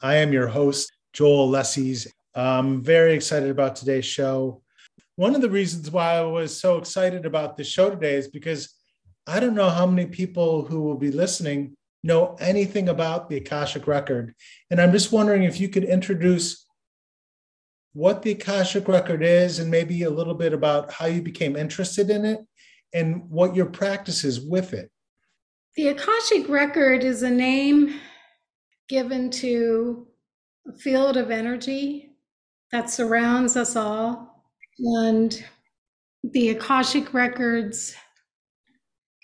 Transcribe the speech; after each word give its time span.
I 0.00 0.16
am 0.16 0.32
your 0.32 0.46
host, 0.46 0.92
Joel 1.12 1.50
Lessies. 1.50 2.06
I'm 2.34 2.82
very 2.82 3.14
excited 3.14 3.50
about 3.50 3.74
today's 3.74 4.04
show. 4.04 4.62
One 5.16 5.34
of 5.34 5.40
the 5.40 5.50
reasons 5.50 5.90
why 5.90 6.14
I 6.14 6.22
was 6.22 6.58
so 6.58 6.78
excited 6.78 7.26
about 7.26 7.56
the 7.56 7.64
show 7.64 7.90
today 7.90 8.14
is 8.14 8.28
because 8.28 8.72
I 9.26 9.40
don't 9.40 9.56
know 9.56 9.68
how 9.68 9.86
many 9.86 10.08
people 10.08 10.64
who 10.64 10.82
will 10.82 10.96
be 10.96 11.10
listening 11.10 11.76
know 12.04 12.36
anything 12.38 12.88
about 12.88 13.28
the 13.28 13.38
Akashic 13.38 13.88
Record. 13.88 14.34
And 14.70 14.80
I'm 14.80 14.92
just 14.92 15.10
wondering 15.10 15.42
if 15.42 15.58
you 15.58 15.68
could 15.68 15.82
introduce 15.82 16.64
what 17.92 18.22
the 18.22 18.30
Akashic 18.30 18.86
Record 18.86 19.24
is 19.24 19.58
and 19.58 19.68
maybe 19.68 20.04
a 20.04 20.10
little 20.10 20.34
bit 20.34 20.52
about 20.52 20.92
how 20.92 21.06
you 21.06 21.20
became 21.20 21.56
interested 21.56 22.08
in 22.08 22.24
it 22.24 22.38
and 22.94 23.28
what 23.28 23.56
your 23.56 23.66
practice 23.66 24.22
is 24.22 24.40
with 24.40 24.72
it. 24.72 24.92
The 25.74 25.88
Akashic 25.88 26.48
Record 26.48 27.02
is 27.02 27.24
a 27.24 27.30
name 27.30 27.98
given 28.88 29.30
to 29.30 30.06
a 30.66 30.72
field 30.78 31.16
of 31.16 31.30
energy 31.30 32.10
that 32.72 32.90
surrounds 32.90 33.56
us 33.56 33.76
all. 33.76 34.44
And 34.78 35.44
the 36.22 36.50
Akashic 36.50 37.14
Records 37.14 37.94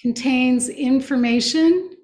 contains 0.01 0.69
information. 0.69 1.97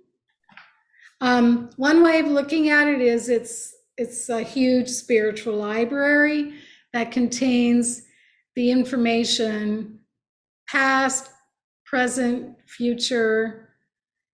Um, 1.20 1.70
one 1.76 2.02
way 2.02 2.20
of 2.20 2.26
looking 2.26 2.70
at 2.70 2.88
it 2.88 3.00
is 3.00 3.28
it's 3.28 3.74
it's 3.98 4.30
a 4.30 4.42
huge 4.42 4.88
spiritual 4.88 5.54
library 5.56 6.54
that 6.94 7.12
contains 7.12 8.02
the 8.56 8.70
information 8.70 10.00
past, 10.66 11.30
present, 11.84 12.56
future, 12.66 13.69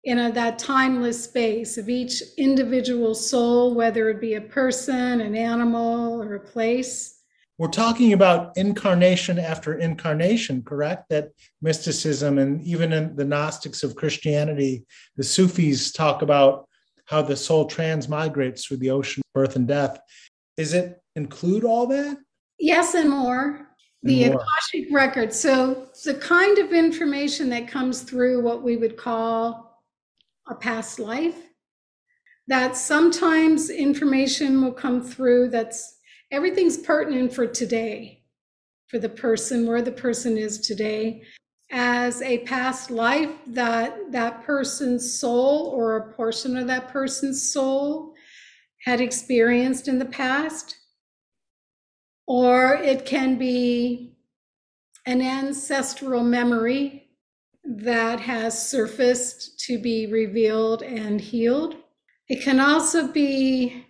in 0.05 0.19
a, 0.19 0.31
that 0.31 0.59
timeless 0.59 1.23
space 1.23 1.77
of 1.77 1.89
each 1.89 2.21
individual 2.37 3.15
soul, 3.15 3.73
whether 3.73 4.09
it 4.09 4.21
be 4.21 4.35
a 4.35 4.41
person, 4.41 5.19
an 5.19 5.35
animal, 5.35 6.21
or 6.21 6.35
a 6.35 6.39
place. 6.39 7.19
We're 7.57 7.69
talking 7.69 8.13
about 8.13 8.55
incarnation 8.55 9.39
after 9.39 9.79
incarnation, 9.79 10.61
correct? 10.61 11.09
That 11.09 11.29
mysticism 11.61 12.37
and 12.37 12.61
even 12.63 12.93
in 12.93 13.15
the 13.15 13.25
Gnostics 13.25 13.81
of 13.81 13.95
Christianity, 13.95 14.85
the 15.15 15.23
Sufis 15.23 15.91
talk 15.91 16.21
about 16.21 16.67
how 17.05 17.21
the 17.21 17.35
soul 17.35 17.67
transmigrates 17.67 18.67
through 18.67 18.77
the 18.77 18.91
ocean 18.91 19.21
of 19.25 19.33
birth 19.33 19.55
and 19.55 19.67
death. 19.67 19.99
Is 20.57 20.73
it 20.73 21.01
include 21.15 21.63
all 21.63 21.87
that? 21.87 22.17
Yes, 22.59 22.93
and 22.93 23.09
more. 23.09 23.67
The. 24.03 24.25
Akashic 24.25 24.87
record. 24.91 25.33
So 25.33 25.87
the 26.03 26.13
kind 26.15 26.59
of 26.59 26.73
information 26.73 27.49
that 27.49 27.67
comes 27.67 28.01
through 28.01 28.43
what 28.43 28.61
we 28.61 28.77
would 28.77 28.97
call 28.97 29.64
a 30.47 30.55
past 30.55 30.99
life. 30.99 31.37
That 32.47 32.77
sometimes 32.77 33.69
information 33.69 34.61
will 34.61 34.73
come 34.73 35.01
through 35.01 35.49
that's 35.49 35.97
everything's 36.31 36.77
pertinent 36.77 37.33
for 37.33 37.47
today, 37.47 38.23
for 38.87 38.99
the 38.99 39.09
person, 39.09 39.65
where 39.67 39.81
the 39.81 39.91
person 39.91 40.37
is 40.37 40.59
today 40.59 41.23
as 41.71 42.21
a 42.21 42.39
past 42.39 42.91
life 42.91 43.31
that 43.47 44.11
that 44.11 44.43
person's 44.43 45.19
soul 45.19 45.71
or 45.73 45.97
a 45.97 46.13
portion 46.13 46.57
of 46.57 46.67
that 46.67 46.89
person's 46.89 47.51
soul 47.51 48.13
had 48.83 49.01
experienced 49.01 49.87
in 49.87 49.97
the 49.97 50.05
past. 50.05 50.77
Or 52.27 52.75
it 52.75 53.05
can 53.05 53.37
be 53.37 54.15
an 55.05 55.21
ancestral 55.21 56.23
memory 56.23 57.04
that 57.65 58.19
has 58.19 58.69
surfaced 58.69 59.59
to 59.61 59.79
be 59.79 60.07
revealed 60.07 60.83
and 60.83 61.19
healed. 61.19 61.75
It 62.29 62.41
can 62.41 62.59
also 62.59 63.07
be, 63.07 63.85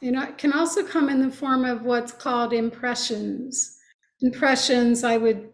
you 0.00 0.12
know, 0.12 0.22
it 0.22 0.38
can 0.38 0.52
also 0.52 0.84
come 0.84 1.08
in 1.08 1.20
the 1.20 1.30
form 1.30 1.64
of 1.64 1.82
what's 1.82 2.12
called 2.12 2.52
impressions. 2.52 3.78
Impressions, 4.20 5.04
I 5.04 5.16
would 5.16 5.50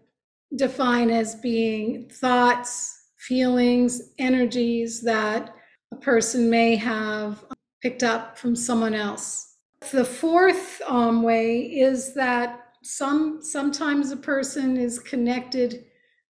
define 0.57 1.11
as 1.11 1.35
being 1.37 2.09
thoughts, 2.11 3.11
feelings, 3.19 4.13
energies 4.19 5.03
that 5.03 5.55
a 5.93 5.97
person 5.97 6.49
may 6.49 6.77
have 6.77 7.45
picked 7.83 8.03
up 8.03 8.39
from 8.39 8.57
someone 8.57 8.95
else. 8.95 9.57
The 9.93 10.05
fourth 10.05 10.81
um, 10.87 11.23
way 11.23 11.61
is 11.61 12.15
that 12.15 12.65
some 12.83 13.41
sometimes 13.43 14.11
a 14.11 14.17
person 14.17 14.77
is 14.77 14.99
connected 14.99 15.85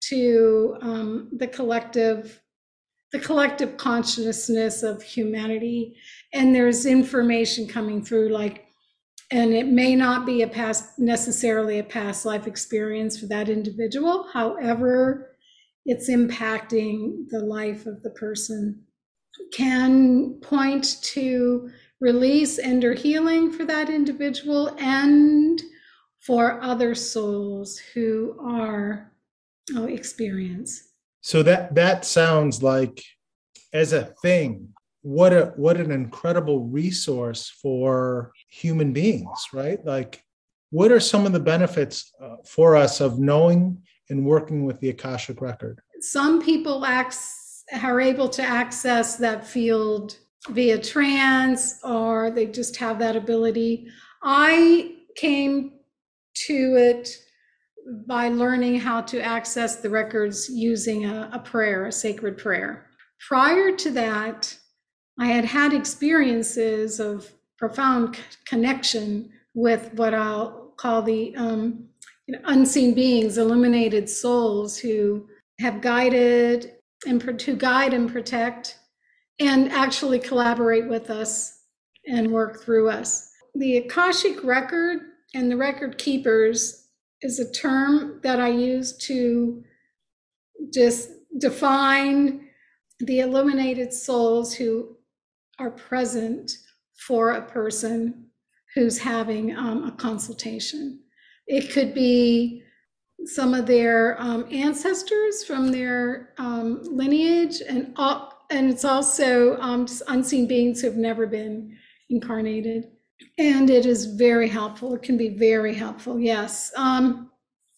to 0.08 0.76
um, 0.80 1.30
the 1.36 1.46
collective 1.46 2.40
the 3.12 3.20
collective 3.20 3.76
consciousness 3.76 4.82
of 4.82 5.00
humanity. 5.00 5.94
And 6.32 6.52
there's 6.52 6.84
information 6.84 7.68
coming 7.68 8.04
through 8.04 8.30
like 8.30 8.66
and 9.30 9.54
it 9.54 9.68
may 9.68 9.94
not 9.94 10.26
be 10.26 10.42
a 10.42 10.48
past 10.48 10.98
necessarily 10.98 11.78
a 11.78 11.84
past 11.84 12.26
life 12.26 12.46
experience 12.46 13.18
for 13.18 13.26
that 13.26 13.48
individual. 13.48 14.28
However 14.32 15.34
it's 15.86 16.10
impacting 16.10 17.28
the 17.28 17.40
life 17.40 17.86
of 17.86 18.02
the 18.02 18.10
person. 18.10 18.82
Can 19.52 20.34
point 20.40 21.02
to 21.02 21.70
release 22.00 22.58
and 22.58 22.84
or 22.84 22.94
healing 22.94 23.52
for 23.52 23.64
that 23.64 23.90
individual 23.90 24.74
and 24.78 25.60
for 26.20 26.60
other 26.62 26.94
souls 26.94 27.78
who 27.78 28.36
are 28.40 29.12
oh, 29.74 29.84
experience. 29.84 30.90
So 31.20 31.42
that 31.42 31.74
that 31.74 32.04
sounds 32.04 32.62
like 32.62 33.02
as 33.72 33.92
a 33.92 34.04
thing 34.22 34.68
what 35.02 35.32
a 35.34 35.52
what 35.56 35.78
an 35.78 35.90
incredible 35.90 36.64
resource 36.64 37.50
for 37.60 38.32
human 38.48 38.92
beings 38.92 39.48
right? 39.52 39.84
Like 39.84 40.24
what 40.70 40.90
are 40.90 40.98
some 40.98 41.24
of 41.24 41.32
the 41.32 41.40
benefits 41.40 42.10
uh, 42.20 42.36
for 42.44 42.74
us 42.74 43.00
of 43.00 43.18
knowing 43.18 43.82
and 44.10 44.24
working 44.24 44.64
with 44.64 44.80
the 44.80 44.88
akashic 44.88 45.40
record? 45.40 45.80
Some 46.00 46.42
people 46.42 46.84
acts, 46.84 47.64
are 47.82 48.00
able 48.00 48.28
to 48.30 48.42
access 48.42 49.16
that 49.16 49.46
field 49.46 50.18
via 50.48 50.78
trance 50.78 51.78
or 51.84 52.30
they 52.30 52.46
just 52.46 52.76
have 52.76 52.98
that 52.98 53.14
ability. 53.14 53.86
I 54.22 54.96
came 55.16 55.74
to 56.46 56.76
it 56.76 57.16
by 58.06 58.28
learning 58.28 58.78
how 58.80 59.00
to 59.00 59.20
access 59.20 59.76
the 59.76 59.90
records 59.90 60.48
using 60.48 61.04
a, 61.04 61.28
a 61.32 61.38
prayer 61.38 61.86
a 61.86 61.92
sacred 61.92 62.38
prayer 62.38 62.86
prior 63.26 63.74
to 63.76 63.90
that 63.90 64.56
I 65.18 65.26
had 65.26 65.44
had 65.44 65.72
experiences 65.72 66.98
of 66.98 67.30
profound 67.56 68.18
connection 68.46 69.30
with 69.54 69.92
what 69.94 70.12
I'll 70.12 70.74
call 70.76 71.02
the 71.02 71.34
um, 71.36 71.88
you 72.26 72.34
know, 72.34 72.40
unseen 72.46 72.94
beings, 72.94 73.38
illuminated 73.38 74.08
souls 74.08 74.76
who 74.76 75.28
have 75.60 75.80
guided 75.80 76.72
and 77.06 77.38
to 77.38 77.54
guide 77.54 77.94
and 77.94 78.10
protect 78.10 78.78
and 79.38 79.70
actually 79.70 80.18
collaborate 80.18 80.88
with 80.88 81.10
us 81.10 81.60
and 82.06 82.30
work 82.30 82.62
through 82.62 82.88
us. 82.88 83.30
The 83.54 83.78
Akashic 83.78 84.42
record 84.42 85.00
and 85.34 85.50
the 85.50 85.56
record 85.56 85.98
keepers 85.98 86.83
is 87.22 87.38
a 87.38 87.50
term 87.52 88.20
that 88.22 88.40
I 88.40 88.48
use 88.48 88.96
to 88.98 89.64
just 90.72 91.10
define 91.38 92.48
the 93.00 93.20
illuminated 93.20 93.92
souls 93.92 94.54
who 94.54 94.96
are 95.58 95.70
present 95.70 96.50
for 97.06 97.32
a 97.32 97.42
person 97.42 98.26
who's 98.74 98.98
having 98.98 99.56
um, 99.56 99.84
a 99.84 99.92
consultation. 99.92 101.00
It 101.46 101.72
could 101.72 101.94
be 101.94 102.62
some 103.26 103.54
of 103.54 103.66
their 103.66 104.20
um, 104.20 104.46
ancestors 104.50 105.44
from 105.44 105.70
their 105.70 106.34
um, 106.38 106.82
lineage, 106.82 107.62
and 107.66 107.92
all, 107.96 108.46
and 108.50 108.70
it's 108.70 108.84
also 108.84 109.58
um, 109.60 109.86
unseen 110.08 110.46
beings 110.46 110.80
who 110.80 110.88
have 110.88 110.96
never 110.96 111.26
been 111.26 111.76
incarnated. 112.10 112.90
And 113.38 113.70
it 113.70 113.86
is 113.86 114.06
very 114.06 114.48
helpful. 114.48 114.94
It 114.94 115.02
can 115.02 115.16
be 115.16 115.30
very 115.30 115.74
helpful. 115.74 116.18
Yes. 116.18 116.72
Um, 116.76 117.30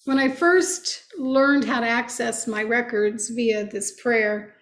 when 0.07 0.19
I 0.19 0.29
first 0.29 1.13
learned 1.19 1.65
how 1.65 1.81
to 1.81 1.87
access 1.87 2.47
my 2.47 2.63
records 2.63 3.29
via 3.31 3.67
this 3.67 4.01
prayer, 4.01 4.55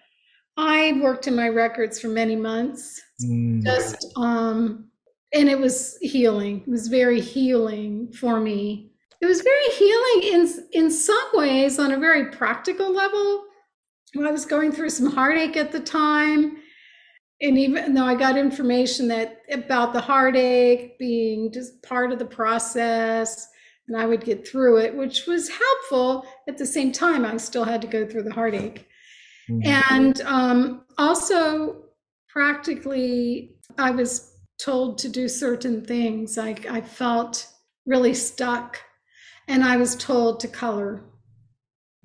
I 0.56 0.98
worked 1.02 1.26
in 1.26 1.36
my 1.36 1.48
records 1.48 2.00
for 2.00 2.08
many 2.08 2.36
months. 2.36 3.00
Mm. 3.24 3.62
Just 3.62 4.06
um 4.16 4.88
and 5.32 5.48
it 5.48 5.58
was 5.58 5.98
healing. 6.00 6.62
It 6.66 6.70
was 6.70 6.88
very 6.88 7.20
healing 7.20 8.12
for 8.12 8.40
me. 8.40 8.92
It 9.20 9.26
was 9.26 9.42
very 9.42 9.68
healing 9.76 10.32
in 10.32 10.68
in 10.72 10.90
some 10.90 11.28
ways 11.34 11.78
on 11.78 11.92
a 11.92 11.98
very 11.98 12.30
practical 12.30 12.92
level. 12.92 13.44
I 14.16 14.30
was 14.30 14.46
going 14.46 14.70
through 14.70 14.90
some 14.90 15.10
heartache 15.10 15.56
at 15.56 15.72
the 15.72 15.80
time. 15.80 16.58
And 17.44 17.58
even 17.58 17.92
though 17.92 18.06
I 18.06 18.14
got 18.14 18.38
information 18.38 19.06
that 19.08 19.42
about 19.52 19.92
the 19.92 20.00
heartache 20.00 20.98
being 20.98 21.52
just 21.52 21.82
part 21.82 22.10
of 22.10 22.18
the 22.18 22.24
process, 22.24 23.46
and 23.86 23.98
I 23.98 24.06
would 24.06 24.24
get 24.24 24.48
through 24.48 24.78
it, 24.78 24.96
which 24.96 25.26
was 25.26 25.50
helpful. 25.50 26.26
At 26.48 26.56
the 26.56 26.64
same 26.64 26.90
time, 26.90 27.26
I 27.26 27.36
still 27.36 27.64
had 27.64 27.82
to 27.82 27.86
go 27.86 28.06
through 28.06 28.22
the 28.22 28.32
heartache. 28.32 28.88
Mm-hmm. 29.50 29.92
And 29.92 30.20
um, 30.22 30.84
also, 30.96 31.84
practically, 32.28 33.56
I 33.76 33.90
was 33.90 34.38
told 34.58 34.96
to 34.98 35.10
do 35.10 35.28
certain 35.28 35.84
things. 35.84 36.38
I, 36.38 36.56
I 36.70 36.80
felt 36.80 37.46
really 37.84 38.14
stuck 38.14 38.78
and 39.48 39.62
I 39.62 39.76
was 39.76 39.96
told 39.96 40.40
to 40.40 40.48
color. 40.48 41.02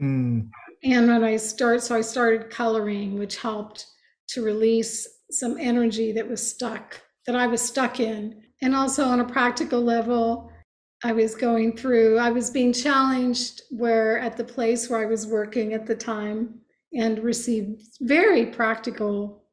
Mm. 0.02 0.50
And 0.84 1.08
when 1.08 1.24
I 1.24 1.38
start, 1.38 1.82
so 1.82 1.96
I 1.96 2.02
started 2.02 2.50
coloring, 2.50 3.18
which 3.18 3.38
helped 3.38 3.86
to 4.30 4.44
release 4.44 5.08
some 5.32 5.58
energy 5.60 6.12
that 6.14 6.28
was 6.28 6.48
stuck, 6.48 7.02
that 7.26 7.36
I 7.36 7.48
was 7.48 7.62
stuck 7.62 8.00
in. 8.00 8.42
And 8.62 8.76
also 8.76 9.06
on 9.06 9.20
a 9.20 9.26
practical 9.26 9.82
level, 9.82 10.52
I 11.04 11.14
was 11.14 11.36
going 11.36 11.78
through, 11.78 12.18
I 12.18 12.30
was 12.30 12.50
being 12.50 12.74
challenged 12.74 13.62
where 13.72 14.20
at 14.20 14.36
the 14.36 14.44
place 14.44 14.90
where 14.90 15.00
I 15.00 15.06
was 15.06 15.28
working 15.28 15.74
at 15.74 15.86
the 15.86 15.96
time 15.96 16.60
and 16.94 17.20
received 17.20 17.82
very 18.02 18.48
practical, 18.48 19.44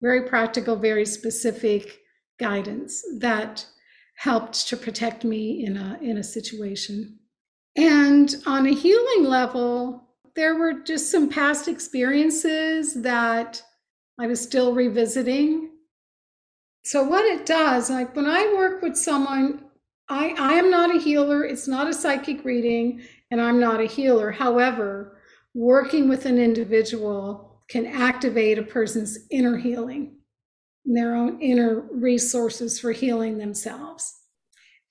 very 0.00 0.22
practical, 0.22 0.76
very 0.76 1.04
specific 1.04 2.00
guidance 2.38 3.02
that 3.18 3.66
helped 4.16 4.68
to 4.68 4.76
protect 4.76 5.24
me 5.24 5.64
in 5.64 5.76
a 5.76 5.98
in 6.00 6.18
a 6.18 6.24
situation. 6.24 7.18
And 7.76 8.34
on 8.46 8.66
a 8.66 8.74
healing 8.74 9.24
level, 9.24 10.08
there 10.36 10.56
were 10.56 10.82
just 10.84 11.10
some 11.10 11.28
past 11.28 11.68
experiences 11.68 13.02
that 13.02 13.62
I 14.18 14.26
was 14.26 14.40
still 14.40 14.74
revisiting. 14.74 15.70
So 16.84 17.02
what 17.02 17.24
it 17.24 17.46
does, 17.46 17.90
like 17.90 18.14
when 18.14 18.26
I 18.26 18.52
work 18.56 18.82
with 18.82 18.96
someone, 18.96 19.64
I, 20.08 20.34
I 20.38 20.52
am 20.54 20.70
not 20.70 20.94
a 20.94 20.98
healer, 20.98 21.44
it's 21.44 21.66
not 21.66 21.88
a 21.88 21.94
psychic 21.94 22.44
reading, 22.44 23.02
and 23.30 23.40
I'm 23.40 23.58
not 23.58 23.80
a 23.80 23.86
healer. 23.86 24.30
However, 24.30 25.18
working 25.54 26.08
with 26.08 26.26
an 26.26 26.38
individual 26.38 27.62
can 27.68 27.86
activate 27.86 28.58
a 28.58 28.62
person's 28.62 29.18
inner 29.30 29.56
healing, 29.56 30.16
their 30.84 31.14
own 31.14 31.40
inner 31.40 31.80
resources 31.90 32.78
for 32.78 32.92
healing 32.92 33.38
themselves. 33.38 34.20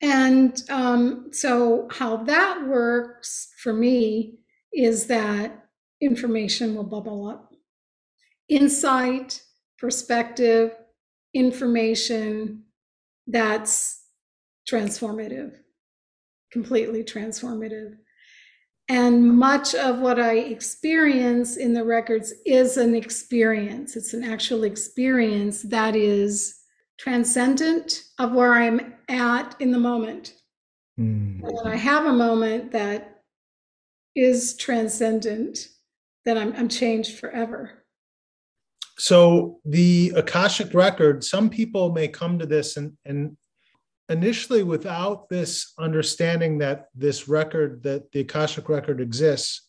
And 0.01 0.61
um, 0.69 1.29
so, 1.31 1.87
how 1.91 2.17
that 2.17 2.67
works 2.67 3.53
for 3.61 3.71
me 3.71 4.39
is 4.73 5.07
that 5.07 5.67
information 6.01 6.75
will 6.75 6.83
bubble 6.83 7.27
up. 7.27 7.52
Insight, 8.53 9.41
perspective, 9.79 10.75
information 11.33 12.65
that's 13.25 14.03
transformative, 14.69 15.55
completely 16.51 17.03
transformative. 17.03 17.97
And 18.89 19.35
much 19.35 19.73
of 19.73 20.01
what 20.01 20.19
I 20.19 20.33
experience 20.35 21.57
in 21.57 21.73
the 21.73 21.83
records 21.83 22.31
is 22.45 22.77
an 22.77 22.93
experience. 22.93 23.95
It's 23.95 24.13
an 24.13 24.23
actual 24.23 24.65
experience 24.65 25.63
that 25.63 25.95
is 25.95 26.59
transcendent 26.99 28.03
of 28.19 28.33
where 28.33 28.53
I'm 28.53 28.93
at 29.09 29.55
in 29.59 29.71
the 29.71 29.79
moment. 29.79 30.35
Mm. 30.99 31.41
When 31.41 31.65
I 31.65 31.75
have 31.75 32.05
a 32.05 32.13
moment 32.13 32.71
that 32.73 33.23
is 34.15 34.55
transcendent, 34.57 35.69
then 36.23 36.37
I'm, 36.37 36.53
I'm 36.55 36.69
changed 36.69 37.17
forever. 37.17 37.82
So 39.03 39.59
the 39.65 40.13
Akashic 40.15 40.73
record, 40.73 41.25
some 41.25 41.49
people 41.49 41.91
may 41.91 42.07
come 42.07 42.39
to 42.39 42.45
this 42.45 42.77
and, 42.77 42.93
and 43.03 43.35
initially 44.07 44.63
without 44.63 45.27
this 45.27 45.73
understanding 45.77 46.59
that 46.59 46.87
this 46.95 47.27
record, 47.27 47.83
that 47.83 48.09
the 48.13 48.21
Akashic 48.21 48.69
record 48.69 49.01
exists, 49.01 49.67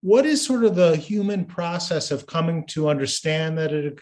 what 0.00 0.26
is 0.26 0.46
sort 0.46 0.62
of 0.62 0.76
the 0.76 0.94
human 0.94 1.44
process 1.44 2.12
of 2.12 2.28
coming 2.28 2.64
to 2.66 2.88
understand 2.88 3.58
that 3.58 3.72
it, 3.72 3.98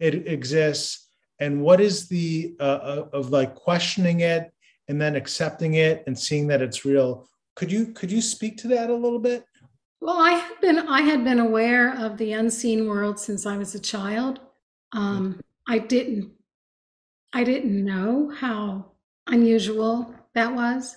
it 0.00 0.26
exists? 0.26 1.08
And 1.38 1.62
what 1.62 1.80
is 1.80 2.08
the 2.08 2.56
uh, 2.58 2.80
uh 2.92 3.08
of 3.12 3.30
like 3.30 3.54
questioning 3.54 4.18
it 4.18 4.52
and 4.88 5.00
then 5.00 5.14
accepting 5.14 5.74
it 5.74 6.02
and 6.08 6.18
seeing 6.18 6.48
that 6.48 6.60
it's 6.60 6.84
real? 6.84 7.28
Could 7.54 7.70
you 7.70 7.92
could 7.92 8.10
you 8.10 8.20
speak 8.20 8.56
to 8.62 8.68
that 8.74 8.90
a 8.90 8.94
little 8.94 9.20
bit? 9.20 9.44
Well, 10.00 10.18
I 10.18 10.32
had 10.32 10.60
been 10.60 10.78
I 10.78 11.02
had 11.02 11.24
been 11.24 11.38
aware 11.38 11.94
of 11.94 12.16
the 12.16 12.32
unseen 12.32 12.88
world 12.88 13.18
since 13.18 13.44
I 13.44 13.56
was 13.56 13.74
a 13.74 13.80
child. 13.80 14.40
Um, 14.92 15.40
I 15.68 15.78
didn't 15.78 16.32
I 17.32 17.44
didn't 17.44 17.84
know 17.84 18.32
how 18.34 18.92
unusual 19.26 20.14
that 20.34 20.54
was. 20.54 20.96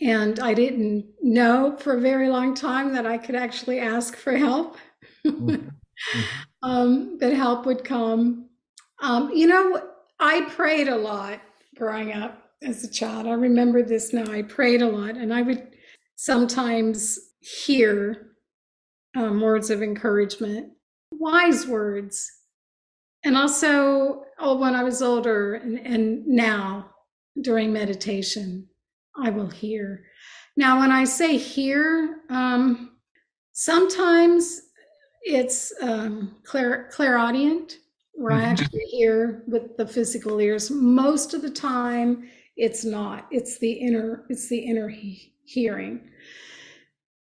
And 0.00 0.40
I 0.40 0.54
didn't 0.54 1.06
know 1.22 1.76
for 1.78 1.96
a 1.96 2.00
very 2.00 2.28
long 2.28 2.54
time 2.54 2.94
that 2.94 3.06
I 3.06 3.18
could 3.18 3.34
actually 3.34 3.80
ask 3.80 4.16
for 4.16 4.36
help, 4.36 4.78
mm-hmm. 5.26 5.50
mm-hmm. 5.50 6.20
um, 6.62 7.18
that 7.18 7.34
help 7.34 7.66
would 7.66 7.84
come. 7.84 8.48
Um, 9.02 9.30
you 9.34 9.46
know, 9.46 9.82
I 10.18 10.42
prayed 10.50 10.88
a 10.88 10.96
lot 10.96 11.40
growing 11.76 12.12
up 12.14 12.50
as 12.62 12.82
a 12.82 12.90
child. 12.90 13.26
I 13.26 13.32
remember 13.32 13.82
this 13.82 14.14
now. 14.14 14.30
I 14.32 14.42
prayed 14.42 14.80
a 14.80 14.88
lot, 14.88 15.16
and 15.16 15.34
I 15.34 15.42
would 15.42 15.68
sometimes 16.16 17.18
hear 17.40 18.29
um, 19.16 19.40
words 19.40 19.70
of 19.70 19.82
encouragement, 19.82 20.72
wise 21.12 21.66
words. 21.66 22.30
And 23.24 23.36
also, 23.36 24.24
oh, 24.38 24.56
when 24.56 24.74
I 24.74 24.82
was 24.82 25.02
older 25.02 25.54
and, 25.54 25.78
and 25.78 26.26
now 26.26 26.90
during 27.40 27.72
meditation, 27.72 28.68
I 29.16 29.30
will 29.30 29.50
hear. 29.50 30.04
Now, 30.56 30.80
when 30.80 30.90
I 30.90 31.04
say 31.04 31.36
hear, 31.36 32.20
um, 32.30 32.96
sometimes 33.52 34.62
it's 35.22 35.72
um, 35.82 36.36
clair- 36.44 36.88
clairaudient, 36.92 37.78
where 38.12 38.32
I 38.32 38.42
mm-hmm. 38.42 38.50
actually 38.52 38.84
hear 38.90 39.44
with 39.46 39.76
the 39.76 39.86
physical 39.86 40.40
ears. 40.40 40.70
Most 40.70 41.34
of 41.34 41.42
the 41.42 41.50
time, 41.50 42.28
it's 42.56 42.84
not. 42.84 43.26
It's 43.30 43.58
the 43.58 43.72
inner. 43.72 44.24
It's 44.28 44.48
the 44.48 44.58
inner 44.58 44.88
he- 44.88 45.34
hearing. 45.44 46.10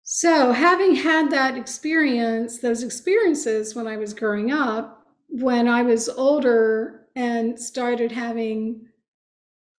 So, 0.08 0.53
having 0.53 0.94
had 0.94 1.32
that 1.32 1.58
experience, 1.58 2.61
those 2.61 2.85
experiences 2.85 3.75
when 3.75 3.88
I 3.88 3.97
was 3.97 4.14
growing 4.14 4.53
up, 4.53 5.05
when 5.29 5.67
I 5.67 5.82
was 5.82 6.08
older 6.08 7.08
and 7.17 7.58
started 7.58 8.12
having 8.12 8.87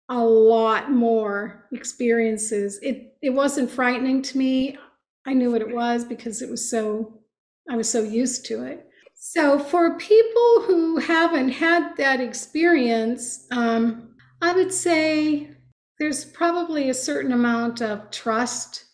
a 0.09 0.19
lot 0.19 0.91
more 0.91 1.69
experiences, 1.73 2.81
it 2.83 3.17
it 3.23 3.31
wasn't 3.31 3.71
frightening 3.71 4.21
to 4.23 4.37
me. 4.37 4.77
I 5.27 5.33
knew 5.33 5.53
what 5.53 5.61
it 5.63 5.73
was 5.73 6.05
because 6.05 6.43
it 6.43 6.51
was 6.51 6.69
so 6.69 7.21
I 7.71 7.77
was 7.77 7.89
so 7.89 8.03
used 8.03 8.47
to 8.47 8.65
it. 8.65 8.85
So, 9.15 9.61
for 9.61 9.97
people 9.97 10.63
who 10.63 10.99
haven't 10.99 11.51
had 11.51 11.97
that 11.99 12.21
experience, 12.21 13.47
um, 13.53 14.17
I 14.43 14.55
would 14.55 14.73
say 14.73 15.51
there's 16.01 16.25
probably 16.25 16.91
a 16.91 16.95
certain 16.95 17.31
amount 17.31 17.81
of 17.81 18.11
trust 18.11 18.86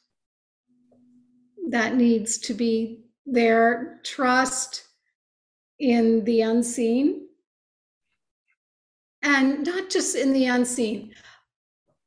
that 1.72 1.96
needs 1.96 2.38
to 2.38 2.54
be 2.54 3.00
there 3.26 4.00
trust 4.04 4.84
in 5.80 6.24
the 6.24 6.42
unseen 6.42 7.26
and 9.22 9.66
not 9.66 9.90
just 9.90 10.14
in 10.14 10.32
the 10.32 10.46
unseen 10.46 11.12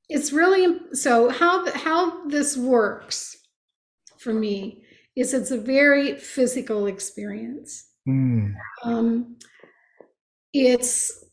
it's 0.07 0.31
really 0.31 0.79
so 0.93 1.29
how 1.29 1.69
how 1.73 2.25
this 2.27 2.55
works 2.55 3.37
for 4.17 4.33
me 4.33 4.83
is 5.15 5.33
it's 5.33 5.51
a 5.51 5.57
very 5.57 6.15
physical 6.15 6.85
experience 6.85 7.91
mm. 8.07 8.53
um, 8.83 9.35
it's 10.53 11.25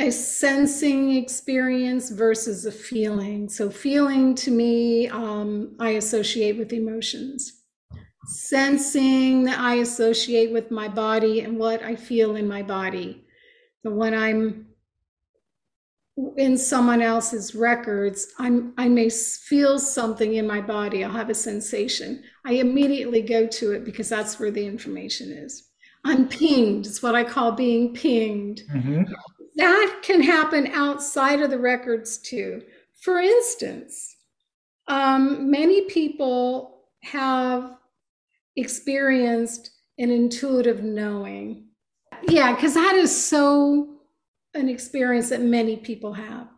a 0.00 0.10
sensing 0.10 1.16
experience 1.16 2.10
versus 2.10 2.66
a 2.66 2.72
feeling. 2.72 3.48
So, 3.48 3.68
feeling 3.68 4.34
to 4.36 4.50
me, 4.50 5.08
um, 5.08 5.74
I 5.80 5.90
associate 5.90 6.56
with 6.56 6.72
emotions. 6.72 7.57
Sensing, 8.28 9.44
that 9.44 9.58
I 9.58 9.76
associate 9.76 10.52
with 10.52 10.70
my 10.70 10.88
body 10.88 11.40
and 11.40 11.58
what 11.58 11.82
I 11.82 11.96
feel 11.96 12.36
in 12.36 12.46
my 12.46 12.62
body. 12.62 13.24
So, 13.82 13.90
when 13.90 14.14
I'm 14.14 14.66
in 16.36 16.58
someone 16.58 17.00
else's 17.00 17.54
records, 17.54 18.32
I'm, 18.38 18.74
I 18.76 18.88
may 18.88 19.08
feel 19.08 19.78
something 19.78 20.34
in 20.34 20.46
my 20.46 20.60
body. 20.60 21.04
I'll 21.04 21.12
have 21.12 21.30
a 21.30 21.34
sensation. 21.34 22.22
I 22.44 22.54
immediately 22.54 23.22
go 23.22 23.46
to 23.46 23.72
it 23.72 23.84
because 23.84 24.08
that's 24.08 24.38
where 24.38 24.50
the 24.50 24.66
information 24.66 25.30
is. 25.30 25.68
I'm 26.04 26.28
pinged. 26.28 26.86
It's 26.86 27.02
what 27.02 27.14
I 27.14 27.24
call 27.24 27.52
being 27.52 27.94
pinged. 27.94 28.62
Mm-hmm 28.72 29.12
that 29.58 29.98
can 30.02 30.22
happen 30.22 30.68
outside 30.68 31.42
of 31.42 31.50
the 31.50 31.58
records 31.58 32.16
too. 32.16 32.62
For 33.02 33.18
instance, 33.18 34.16
um, 34.86 35.50
many 35.50 35.82
people 35.82 36.84
have 37.02 37.76
experienced 38.58 39.70
an 39.98 40.10
intuitive 40.10 40.82
knowing. 40.82 41.68
Yeah, 42.28 42.54
because 42.54 42.74
that 42.74 42.94
is 42.94 43.14
so 43.14 44.00
an 44.54 44.68
experience 44.68 45.30
that 45.30 45.42
many 45.42 45.76
people 45.76 46.12
have. 46.14 46.48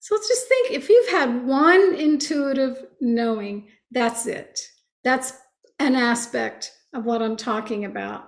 So 0.00 0.14
let's 0.14 0.28
just 0.28 0.48
think 0.48 0.72
if 0.72 0.88
you've 0.88 1.10
had 1.10 1.46
one 1.46 1.94
intuitive 1.94 2.86
knowing, 3.00 3.68
that's 3.90 4.26
it. 4.26 4.60
That's 5.04 5.34
an 5.78 5.94
aspect 5.94 6.72
of 6.94 7.04
what 7.04 7.22
I'm 7.22 7.36
talking 7.36 7.84
about. 7.84 8.24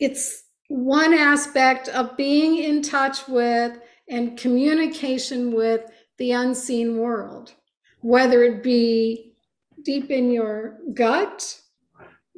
It's 0.00 0.44
one 0.68 1.12
aspect 1.12 1.88
of 1.88 2.16
being 2.16 2.62
in 2.62 2.82
touch 2.82 3.26
with 3.28 3.78
and 4.08 4.38
communication 4.38 5.52
with 5.52 5.82
the 6.18 6.32
unseen 6.32 6.98
world, 6.98 7.52
whether 8.00 8.42
it 8.42 8.62
be 8.62 9.36
deep 9.82 10.10
in 10.10 10.30
your 10.30 10.78
gut, 10.94 11.60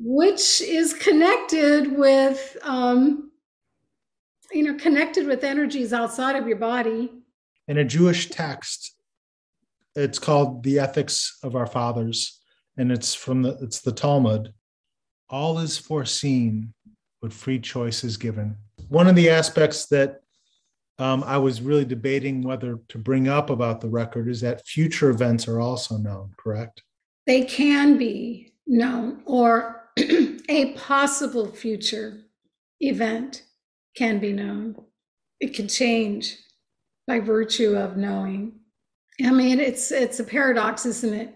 which 0.02 0.62
is 0.62 0.95
connected 0.95 1.97
with, 1.97 2.57
um, 2.62 3.30
you 4.50 4.62
know, 4.62 4.75
connected 4.75 5.26
with 5.26 5.45
energies 5.45 5.92
outside 5.92 6.37
of 6.37 6.49
your 6.49 6.57
body. 6.57 7.12
In 7.69 7.78
a 7.78 7.85
Jewish 7.85 8.30
text, 8.30 8.97
it's 9.95 10.19
called 10.19 10.62
the 10.62 10.78
Ethics 10.78 11.38
of 11.42 11.54
Our 11.54 11.66
Fathers, 11.66 12.40
and 12.78 12.90
it's 12.90 13.14
from 13.14 13.42
the 13.42 13.59
it's 13.61 13.80
the 13.80 13.92
Talmud. 13.92 14.54
All 15.28 15.59
is 15.59 15.76
foreseen, 15.76 16.73
but 17.21 17.33
free 17.33 17.61
choice 17.61 18.02
is 18.02 18.16
given. 18.16 18.57
One 18.88 19.07
of 19.07 19.14
the 19.14 19.28
aspects 19.28 19.87
that 19.87 20.23
um, 20.99 21.23
I 21.25 21.38
was 21.38 21.61
really 21.61 21.85
debating 21.85 22.42
whether 22.42 22.80
to 22.88 22.99
bring 22.99 23.28
up 23.28 23.50
about 23.50 23.80
the 23.80 23.88
record 23.88 24.28
is 24.28 24.40
that 24.40 24.66
future 24.66 25.11
events 25.11 25.47
are 25.47 25.61
also 25.61 25.97
known, 25.97 26.33
correct? 26.37 26.83
They 27.26 27.45
can 27.45 27.97
be 27.97 28.52
known, 28.66 29.23
or 29.26 29.80
a 30.49 30.73
possible 30.76 31.47
future 31.47 32.20
event 32.80 33.42
can 33.97 34.18
be 34.18 34.32
known. 34.32 34.76
It 35.40 35.54
can 35.54 35.68
change 35.68 36.37
by 37.06 37.20
virtue 37.20 37.76
of 37.76 37.97
knowing. 37.97 38.61
I 39.25 39.30
mean, 39.30 39.61
it's 39.61 39.90
it's 39.90 40.20
a 40.20 40.25
paradox, 40.25 40.87
isn't 40.87 41.14
it? 41.14 41.35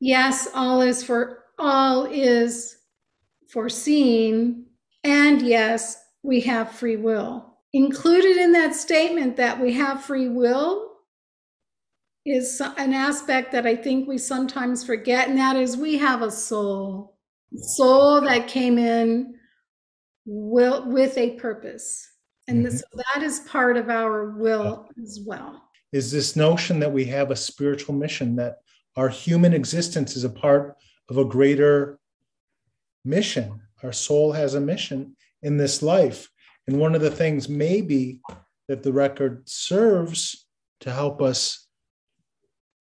Yes, 0.00 0.48
all 0.54 0.82
is 0.82 1.02
for 1.02 1.44
all 1.58 2.06
is 2.06 2.76
foreseen, 3.50 4.66
and 5.04 5.40
yes, 5.42 5.96
we 6.22 6.40
have 6.40 6.72
free 6.72 6.96
will 6.96 7.52
included 7.72 8.36
in 8.36 8.52
that 8.52 8.74
statement 8.74 9.36
that 9.36 9.60
we 9.60 9.72
have 9.72 10.04
free 10.04 10.28
will 10.28 10.90
is 12.24 12.60
an 12.60 12.92
aspect 12.92 13.52
that 13.52 13.66
I 13.66 13.74
think 13.74 14.06
we 14.06 14.18
sometimes 14.18 14.84
forget, 14.84 15.28
and 15.28 15.38
that 15.38 15.56
is 15.56 15.76
we 15.76 15.98
have 15.98 16.22
a 16.22 16.30
soul, 16.30 17.11
soul 17.56 18.20
that 18.22 18.48
came 18.48 18.78
in 18.78 19.34
will 20.24 20.90
with 20.90 21.16
a 21.18 21.32
purpose, 21.32 22.08
and 22.48 22.64
mm-hmm. 22.64 22.76
so 22.76 22.84
that 23.14 23.22
is 23.22 23.40
part 23.40 23.76
of 23.76 23.90
our 23.90 24.30
will 24.30 24.88
as 25.02 25.20
well. 25.26 25.62
Is 25.92 26.10
this 26.10 26.36
notion 26.36 26.78
that 26.80 26.92
we 26.92 27.04
have 27.06 27.30
a 27.30 27.36
spiritual 27.36 27.94
mission 27.94 28.36
that 28.36 28.58
our 28.96 29.08
human 29.08 29.52
existence 29.52 30.16
is 30.16 30.24
a 30.24 30.30
part 30.30 30.76
of 31.08 31.18
a 31.18 31.24
greater 31.24 31.98
mission? 33.04 33.60
Our 33.82 33.92
soul 33.92 34.32
has 34.32 34.54
a 34.54 34.60
mission 34.60 35.16
in 35.42 35.56
this 35.56 35.82
life, 35.82 36.30
and 36.66 36.78
one 36.78 36.94
of 36.94 37.02
the 37.02 37.10
things 37.10 37.48
maybe 37.48 38.20
that 38.68 38.82
the 38.82 38.92
record 38.92 39.42
serves 39.48 40.46
to 40.80 40.90
help 40.90 41.20
us 41.20 41.66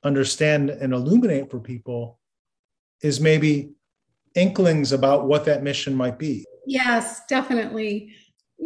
understand 0.04 0.70
and 0.70 0.94
illuminate 0.94 1.50
for 1.52 1.60
people 1.60 2.20
is 3.02 3.20
maybe 3.20 3.72
inklings 4.36 4.92
about 4.92 5.28
what 5.28 5.46
that 5.46 5.64
mission 5.64 5.96
might 5.96 6.18
be. 6.18 6.46
Yes, 6.66 7.22
definitely. 7.28 8.14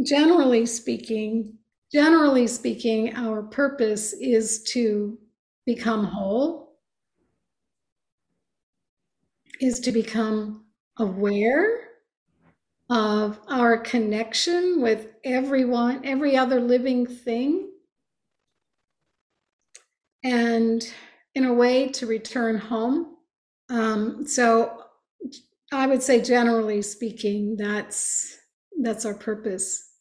Generally 0.04 0.66
speaking, 0.68 1.54
generally 1.92 2.48
speaking, 2.48 3.16
our 3.16 3.44
purpose 3.44 4.14
is 4.14 4.64
to 4.64 5.18
become 5.66 6.04
whole, 6.04 6.78
is 9.62 9.80
to 9.80 9.92
become 9.92 10.66
aware 10.98 11.82
of 12.90 13.40
our 13.48 13.78
connection 13.78 14.82
with 14.82 15.08
everyone, 15.24 16.06
every 16.06 16.38
other 16.38 16.60
living 16.60 17.06
thing, 17.06 17.70
and 20.24 20.94
in 21.34 21.46
a 21.46 21.54
way 21.54 21.88
to 21.90 22.06
return 22.06 22.58
home. 22.58 23.16
Um, 23.70 24.28
so 24.28 24.85
I 25.76 25.88
would 25.88 26.02
say, 26.02 26.22
generally 26.22 26.82
speaking, 26.82 27.58
that's 27.58 28.38
that's 28.82 29.06
our 29.06 29.14
purpose. 29.14 29.92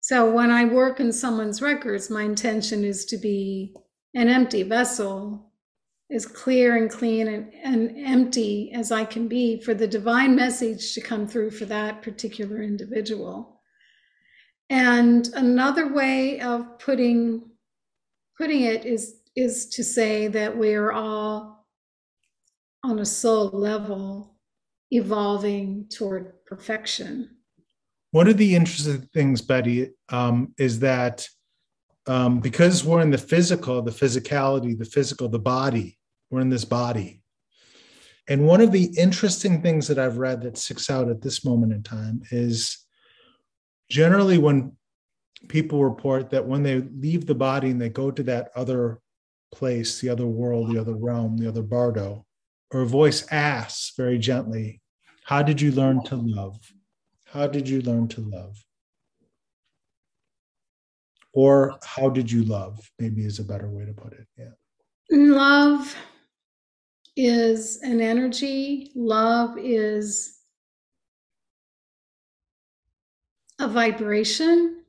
So 0.00 0.30
when 0.30 0.50
I 0.50 0.64
work 0.64 1.00
in 1.00 1.12
someone's 1.12 1.62
records, 1.62 2.10
my 2.10 2.22
intention 2.22 2.84
is 2.84 3.04
to 3.06 3.16
be 3.16 3.74
an 4.14 4.28
empty 4.28 4.62
vessel 4.62 5.52
as 6.10 6.26
clear 6.26 6.76
and 6.76 6.90
clean 6.90 7.28
and, 7.28 7.52
and 7.62 7.96
empty 7.96 8.72
as 8.74 8.92
I 8.92 9.04
can 9.04 9.28
be 9.28 9.60
for 9.60 9.74
the 9.74 9.86
divine 9.86 10.36
message 10.36 10.94
to 10.94 11.00
come 11.00 11.26
through 11.26 11.52
for 11.52 11.64
that 11.66 12.02
particular 12.02 12.62
individual. 12.62 13.60
And 14.68 15.28
another 15.34 15.92
way 15.92 16.40
of 16.40 16.78
putting 16.78 17.50
putting 18.36 18.62
it 18.62 18.84
is 18.84 19.20
is 19.36 19.66
to 19.70 19.84
say 19.84 20.28
that 20.28 20.56
we 20.56 20.74
are 20.74 20.92
all 20.92 21.66
on 22.84 22.98
a 22.98 23.04
soul 23.04 23.50
level 23.50 24.31
evolving 24.92 25.86
toward 25.88 26.44
perfection. 26.44 27.30
One 28.10 28.28
of 28.28 28.36
the 28.36 28.54
interesting 28.54 29.08
things, 29.14 29.40
Betty, 29.40 29.90
um, 30.10 30.54
is 30.58 30.80
that 30.80 31.26
um, 32.06 32.40
because 32.40 32.84
we're 32.84 33.00
in 33.00 33.10
the 33.10 33.18
physical, 33.18 33.80
the 33.80 33.90
physicality, 33.90 34.78
the 34.78 34.84
physical, 34.84 35.28
the 35.28 35.38
body, 35.38 35.98
we're 36.30 36.40
in 36.40 36.50
this 36.50 36.66
body. 36.66 37.22
And 38.28 38.46
one 38.46 38.60
of 38.60 38.70
the 38.70 38.84
interesting 38.98 39.62
things 39.62 39.88
that 39.88 39.98
I've 39.98 40.18
read 40.18 40.42
that 40.42 40.58
sticks 40.58 40.90
out 40.90 41.08
at 41.08 41.22
this 41.22 41.44
moment 41.44 41.72
in 41.72 41.82
time 41.82 42.22
is 42.30 42.78
generally 43.88 44.38
when 44.38 44.72
people 45.48 45.82
report 45.82 46.30
that 46.30 46.46
when 46.46 46.62
they 46.62 46.80
leave 46.80 47.26
the 47.26 47.34
body 47.34 47.70
and 47.70 47.80
they 47.80 47.88
go 47.88 48.10
to 48.10 48.22
that 48.24 48.50
other 48.54 49.00
place, 49.52 50.00
the 50.00 50.08
other 50.10 50.26
world, 50.26 50.72
the 50.72 50.80
other 50.80 50.94
realm, 50.94 51.36
the 51.38 51.48
other 51.48 51.62
bardo, 51.62 52.26
or 52.72 52.82
a 52.82 52.86
voice 52.86 53.26
asks 53.30 53.92
very 53.96 54.18
gently, 54.18 54.81
How 55.24 55.42
did 55.42 55.60
you 55.60 55.70
learn 55.72 56.02
to 56.04 56.16
love? 56.16 56.58
How 57.26 57.46
did 57.46 57.68
you 57.68 57.80
learn 57.82 58.08
to 58.08 58.20
love? 58.20 58.62
Or 61.32 61.78
how 61.84 62.10
did 62.10 62.30
you 62.30 62.44
love? 62.44 62.90
Maybe 62.98 63.24
is 63.24 63.38
a 63.38 63.44
better 63.44 63.70
way 63.70 63.86
to 63.86 63.92
put 63.92 64.12
it. 64.12 64.26
Yeah. 64.36 64.50
Love 65.10 65.94
is 67.16 67.80
an 67.82 68.00
energy, 68.00 68.90
love 68.94 69.56
is 69.58 70.38
a 73.58 73.68
vibration 73.68 74.82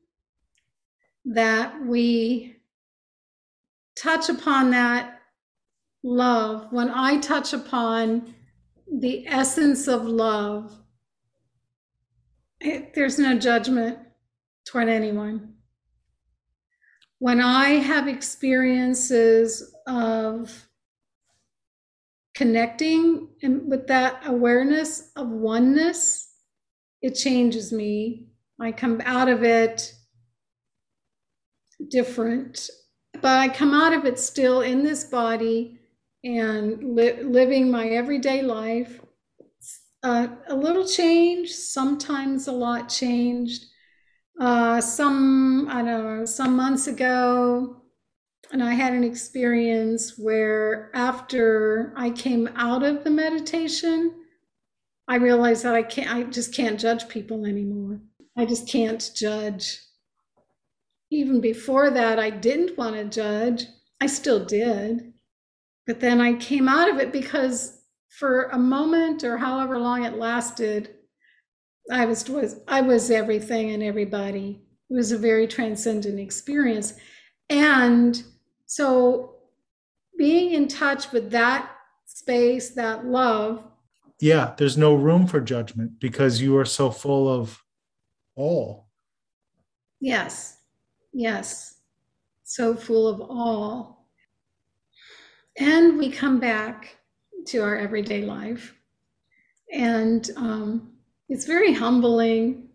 that 1.25 1.85
we 1.85 2.55
touch 3.95 4.29
upon 4.29 4.71
that 4.71 5.21
love. 6.03 6.67
When 6.71 6.89
I 6.89 7.17
touch 7.19 7.53
upon 7.53 8.33
the 8.99 9.27
essence 9.27 9.87
of 9.87 10.05
love, 10.05 10.71
it, 12.59 12.93
there's 12.93 13.17
no 13.17 13.37
judgment 13.37 13.97
toward 14.65 14.87
anyone. 14.87 15.55
When 17.19 17.41
I 17.41 17.69
have 17.69 18.07
experiences 18.07 19.73
of 19.87 20.67
connecting 22.35 23.29
and 23.41 23.69
with 23.69 23.87
that 23.87 24.21
awareness 24.25 25.11
of 25.15 25.29
oneness, 25.29 26.35
it 27.01 27.15
changes 27.15 27.71
me. 27.71 28.27
I 28.59 28.71
come 28.71 29.01
out 29.05 29.27
of 29.27 29.43
it 29.43 29.93
different, 31.89 32.69
but 33.13 33.39
I 33.39 33.49
come 33.49 33.73
out 33.73 33.93
of 33.93 34.05
it 34.05 34.19
still 34.19 34.61
in 34.61 34.83
this 34.83 35.03
body 35.03 35.79
and 36.23 36.95
li- 36.95 37.21
living 37.21 37.69
my 37.69 37.87
everyday 37.89 38.41
life. 38.41 38.99
Uh, 40.01 40.27
a 40.47 40.55
little 40.55 40.85
change, 40.85 41.51
sometimes 41.51 42.47
a 42.47 42.51
lot 42.51 42.89
changed. 42.89 43.65
Uh, 44.39 44.81
some, 44.81 45.67
I 45.69 45.83
don't 45.83 46.19
know, 46.19 46.25
some 46.25 46.55
months 46.55 46.87
ago, 46.87 47.83
and 48.51 48.63
I 48.63 48.73
had 48.73 48.93
an 48.93 49.03
experience 49.03 50.17
where 50.17 50.91
after 50.93 51.93
I 51.95 52.09
came 52.09 52.49
out 52.55 52.83
of 52.83 53.03
the 53.03 53.09
meditation, 53.09 54.13
I 55.07 55.15
realized 55.15 55.63
that 55.63 55.75
I 55.75 55.83
can't, 55.83 56.13
I 56.13 56.23
just 56.23 56.53
can't 56.53 56.79
judge 56.79 57.07
people 57.07 57.45
anymore. 57.45 57.99
I 58.37 58.45
just 58.45 58.67
can't 58.67 59.11
judge. 59.15 59.79
Even 61.11 61.41
before 61.41 61.91
that, 61.91 62.19
I 62.19 62.29
didn't 62.29 62.77
want 62.77 62.95
to 62.95 63.05
judge. 63.05 63.65
I 64.01 64.07
still 64.07 64.43
did. 64.43 65.12
But 65.85 65.99
then 65.99 66.21
I 66.21 66.33
came 66.33 66.67
out 66.67 66.89
of 66.89 66.99
it 66.99 67.11
because 67.11 67.81
for 68.09 68.45
a 68.45 68.59
moment 68.59 69.23
or 69.23 69.37
however 69.37 69.77
long 69.77 70.05
it 70.05 70.13
lasted, 70.13 70.95
I 71.91 72.05
was, 72.05 72.29
was 72.29 72.61
I 72.67 72.81
was 72.81 73.11
everything 73.11 73.71
and 73.71 73.83
everybody. 73.83 74.61
It 74.89 74.93
was 74.93 75.11
a 75.11 75.17
very 75.17 75.47
transcendent 75.47 76.19
experience. 76.19 76.93
And 77.49 78.23
so 78.65 79.35
being 80.17 80.51
in 80.53 80.67
touch 80.67 81.11
with 81.11 81.31
that 81.31 81.69
space, 82.05 82.69
that 82.71 83.05
love. 83.05 83.65
Yeah, 84.21 84.53
there's 84.57 84.77
no 84.77 84.93
room 84.93 85.27
for 85.27 85.41
judgment 85.41 85.99
because 85.99 86.41
you 86.41 86.55
are 86.57 86.65
so 86.65 86.91
full 86.91 87.27
of 87.27 87.61
all. 88.35 88.87
Yes. 89.99 90.57
Yes. 91.11 91.77
so 92.43 92.75
full 92.75 93.07
of 93.07 93.21
all. 93.21 94.02
And 95.57 95.97
we 95.97 96.09
come 96.09 96.39
back 96.39 96.97
to 97.47 97.59
our 97.59 97.77
everyday 97.77 98.23
life. 98.23 98.75
And 99.71 100.29
um, 100.35 100.93
it's 101.29 101.45
very 101.45 101.73
humbling. 101.73 102.69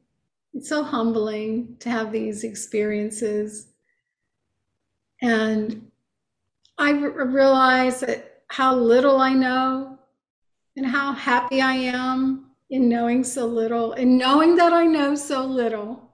It's 0.55 0.69
so 0.69 0.83
humbling 0.83 1.77
to 1.81 1.91
have 1.91 2.13
these 2.13 2.45
experiences. 2.45 3.69
And 5.23 5.91
I 6.77 6.93
realize 6.93 8.01
that 8.01 8.43
how 8.49 8.75
little 8.75 9.19
I 9.21 9.35
know 9.35 9.99
and 10.77 10.87
how 10.87 11.13
happy 11.13 11.61
I 11.61 11.75
am 11.75 12.47
in 12.71 12.89
knowing 12.89 13.25
so 13.25 13.47
little 13.47 13.93
and 13.93 14.17
knowing 14.17 14.57
that 14.57 14.73
I 14.73 14.87
know 14.87 15.15
so 15.15 15.45
little. 15.45 16.08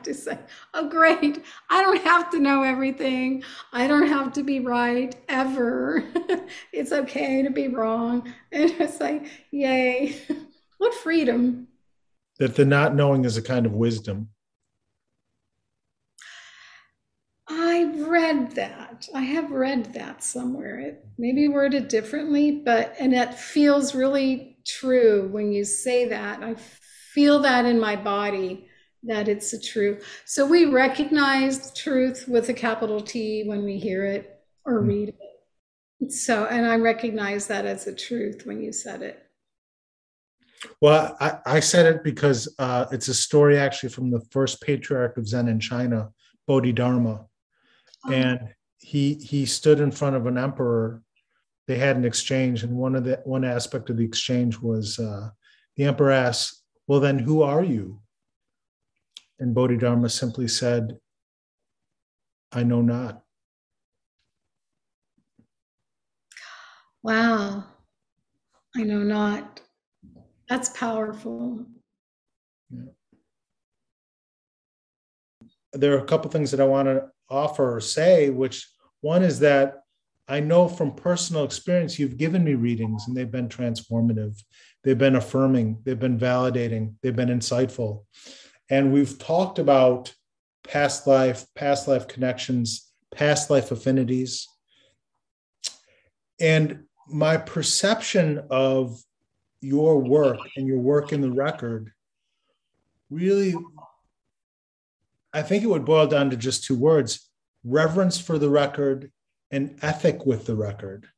I 0.00 0.02
just 0.02 0.24
say, 0.24 0.38
oh, 0.72 0.88
great. 0.88 1.44
I 1.68 1.82
don't 1.82 2.02
have 2.02 2.30
to 2.30 2.38
know 2.38 2.62
everything. 2.62 3.42
I 3.72 3.86
don't 3.86 4.08
have 4.08 4.32
to 4.34 4.42
be 4.42 4.60
right 4.60 5.14
ever. 5.28 6.04
it's 6.72 6.92
okay 6.92 7.42
to 7.42 7.50
be 7.50 7.68
wrong. 7.68 8.32
And 8.50 8.70
it's 8.78 8.98
like, 8.98 9.26
yay. 9.50 10.16
what 10.78 10.94
freedom. 10.94 11.68
That 12.38 12.56
the 12.56 12.64
not 12.64 12.94
knowing 12.94 13.26
is 13.26 13.36
a 13.36 13.42
kind 13.42 13.66
of 13.66 13.72
wisdom. 13.72 14.30
I 17.46 17.92
read 17.96 18.52
that. 18.52 19.06
I 19.14 19.20
have 19.22 19.50
read 19.50 19.92
that 19.92 20.22
somewhere. 20.24 20.78
It 20.78 21.04
maybe 21.18 21.48
worded 21.48 21.88
differently, 21.88 22.52
but 22.52 22.94
and 22.98 23.12
it 23.12 23.34
feels 23.34 23.94
really 23.94 24.56
true 24.64 25.28
when 25.28 25.52
you 25.52 25.64
say 25.64 26.06
that. 26.06 26.42
I 26.42 26.54
feel 26.54 27.40
that 27.40 27.66
in 27.66 27.78
my 27.78 27.96
body 27.96 28.69
that 29.02 29.28
it's 29.28 29.52
a 29.52 29.60
truth. 29.60 30.04
So 30.24 30.46
we 30.46 30.66
recognize 30.66 31.72
truth 31.74 32.26
with 32.28 32.48
a 32.48 32.54
capital 32.54 33.00
T 33.00 33.44
when 33.44 33.64
we 33.64 33.78
hear 33.78 34.04
it 34.04 34.42
or 34.64 34.82
mm. 34.82 34.88
read 34.88 35.08
it. 35.08 36.12
So, 36.12 36.46
and 36.46 36.66
I 36.66 36.76
recognize 36.76 37.46
that 37.48 37.66
as 37.66 37.86
a 37.86 37.94
truth 37.94 38.46
when 38.46 38.62
you 38.62 38.72
said 38.72 39.02
it. 39.02 39.26
Well, 40.80 41.16
I, 41.20 41.38
I 41.46 41.60
said 41.60 41.86
it 41.86 42.04
because 42.04 42.54
uh, 42.58 42.86
it's 42.92 43.08
a 43.08 43.14
story 43.14 43.58
actually 43.58 43.90
from 43.90 44.10
the 44.10 44.20
first 44.30 44.60
patriarch 44.60 45.16
of 45.16 45.26
Zen 45.26 45.48
in 45.48 45.60
China, 45.60 46.10
Bodhidharma, 46.46 47.26
oh. 48.06 48.12
and 48.12 48.40
he 48.78 49.14
he 49.14 49.46
stood 49.46 49.80
in 49.80 49.90
front 49.90 50.16
of 50.16 50.26
an 50.26 50.36
emperor. 50.36 51.02
They 51.66 51.76
had 51.76 51.96
an 51.96 52.04
exchange, 52.04 52.62
and 52.62 52.76
one 52.76 52.94
of 52.94 53.04
the 53.04 53.20
one 53.24 53.44
aspect 53.44 53.90
of 53.90 53.96
the 53.96 54.04
exchange 54.04 54.58
was 54.58 54.98
uh, 54.98 55.30
the 55.76 55.84
emperor 55.84 56.10
asked, 56.10 56.62
"Well, 56.86 57.00
then, 57.00 57.18
who 57.18 57.42
are 57.42 57.64
you?" 57.64 58.00
And 59.40 59.54
Bodhidharma 59.54 60.10
simply 60.10 60.46
said, 60.48 60.98
I 62.52 62.62
know 62.62 62.82
not. 62.82 63.22
Wow. 67.02 67.64
I 68.76 68.82
know 68.82 68.98
not. 68.98 69.62
That's 70.48 70.68
powerful. 70.68 71.64
Yeah. 72.70 72.90
There 75.72 75.94
are 75.94 76.04
a 76.04 76.06
couple 76.06 76.30
things 76.30 76.50
that 76.50 76.60
I 76.60 76.64
want 76.64 76.88
to 76.88 77.06
offer 77.30 77.76
or 77.76 77.80
say, 77.80 78.28
which 78.28 78.68
one 79.00 79.22
is 79.22 79.38
that 79.38 79.84
I 80.28 80.40
know 80.40 80.68
from 80.68 80.94
personal 80.94 81.44
experience 81.44 81.98
you've 81.98 82.18
given 82.18 82.44
me 82.44 82.54
readings 82.54 83.04
and 83.06 83.16
they've 83.16 83.30
been 83.30 83.48
transformative, 83.48 84.36
they've 84.84 84.98
been 84.98 85.16
affirming, 85.16 85.78
they've 85.84 85.98
been 85.98 86.18
validating, 86.18 86.94
they've 87.02 87.16
been 87.16 87.28
insightful. 87.30 88.04
And 88.70 88.92
we've 88.92 89.18
talked 89.18 89.58
about 89.58 90.14
past 90.62 91.06
life, 91.06 91.44
past 91.56 91.88
life 91.88 92.06
connections, 92.06 92.90
past 93.12 93.50
life 93.50 93.72
affinities. 93.72 94.46
And 96.40 96.84
my 97.08 97.36
perception 97.36 98.44
of 98.48 99.02
your 99.60 99.98
work 99.98 100.38
and 100.56 100.66
your 100.66 100.78
work 100.78 101.12
in 101.12 101.20
the 101.20 101.32
record 101.32 101.92
really, 103.10 103.54
I 105.32 105.42
think 105.42 105.64
it 105.64 105.66
would 105.66 105.84
boil 105.84 106.06
down 106.06 106.30
to 106.30 106.36
just 106.36 106.64
two 106.64 106.78
words 106.78 107.28
reverence 107.64 108.18
for 108.18 108.38
the 108.38 108.48
record 108.48 109.10
and 109.50 109.76
ethic 109.82 110.24
with 110.24 110.46
the 110.46 110.54
record. 110.54 111.08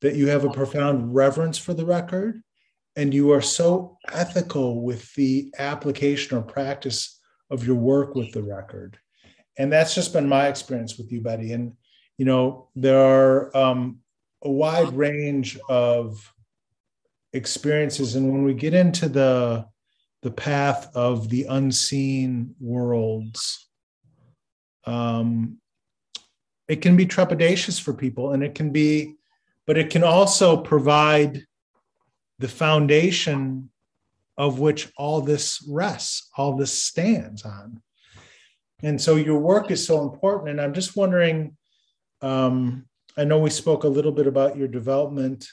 That 0.00 0.16
you 0.16 0.28
have 0.28 0.44
a 0.44 0.50
profound 0.50 1.14
reverence 1.14 1.58
for 1.58 1.74
the 1.74 1.86
record 1.86 2.42
and 2.98 3.14
you 3.14 3.30
are 3.30 3.40
so 3.40 3.96
ethical 4.12 4.82
with 4.82 5.14
the 5.14 5.54
application 5.60 6.36
or 6.36 6.42
practice 6.42 7.20
of 7.48 7.64
your 7.64 7.76
work 7.76 8.16
with 8.16 8.32
the 8.32 8.42
record. 8.42 8.98
And 9.56 9.72
that's 9.72 9.94
just 9.94 10.12
been 10.12 10.28
my 10.28 10.48
experience 10.48 10.98
with 10.98 11.12
you 11.12 11.20
betty 11.20 11.52
and 11.52 11.74
you 12.16 12.24
know 12.24 12.68
there 12.74 12.98
are 12.98 13.56
um, 13.56 14.00
a 14.42 14.50
wide 14.50 14.92
range 14.96 15.56
of 15.68 16.18
experiences. 17.32 18.16
And 18.16 18.32
when 18.32 18.42
we 18.42 18.52
get 18.52 18.74
into 18.74 19.08
the 19.08 19.66
the 20.22 20.32
path 20.32 20.90
of 20.96 21.28
the 21.28 21.44
unseen 21.44 22.56
worlds 22.58 23.68
um, 24.84 25.58
it 26.66 26.82
can 26.82 26.96
be 26.96 27.06
trepidatious 27.06 27.80
for 27.80 27.94
people 27.94 28.32
and 28.32 28.42
it 28.42 28.56
can 28.56 28.70
be 28.70 29.14
but 29.68 29.78
it 29.78 29.90
can 29.90 30.02
also 30.02 30.56
provide 30.56 31.46
the 32.38 32.48
foundation 32.48 33.70
of 34.36 34.60
which 34.60 34.90
all 34.96 35.20
this 35.20 35.64
rests, 35.68 36.28
all 36.36 36.56
this 36.56 36.82
stands 36.82 37.44
on. 37.44 37.82
And 38.82 39.00
so 39.00 39.16
your 39.16 39.40
work 39.40 39.70
is 39.70 39.84
so 39.84 40.02
important. 40.02 40.50
And 40.50 40.60
I'm 40.60 40.74
just 40.74 40.96
wondering 40.96 41.56
um, 42.22 42.86
I 43.16 43.24
know 43.24 43.40
we 43.40 43.50
spoke 43.50 43.82
a 43.82 43.88
little 43.88 44.12
bit 44.12 44.28
about 44.28 44.56
your 44.56 44.68
development. 44.68 45.48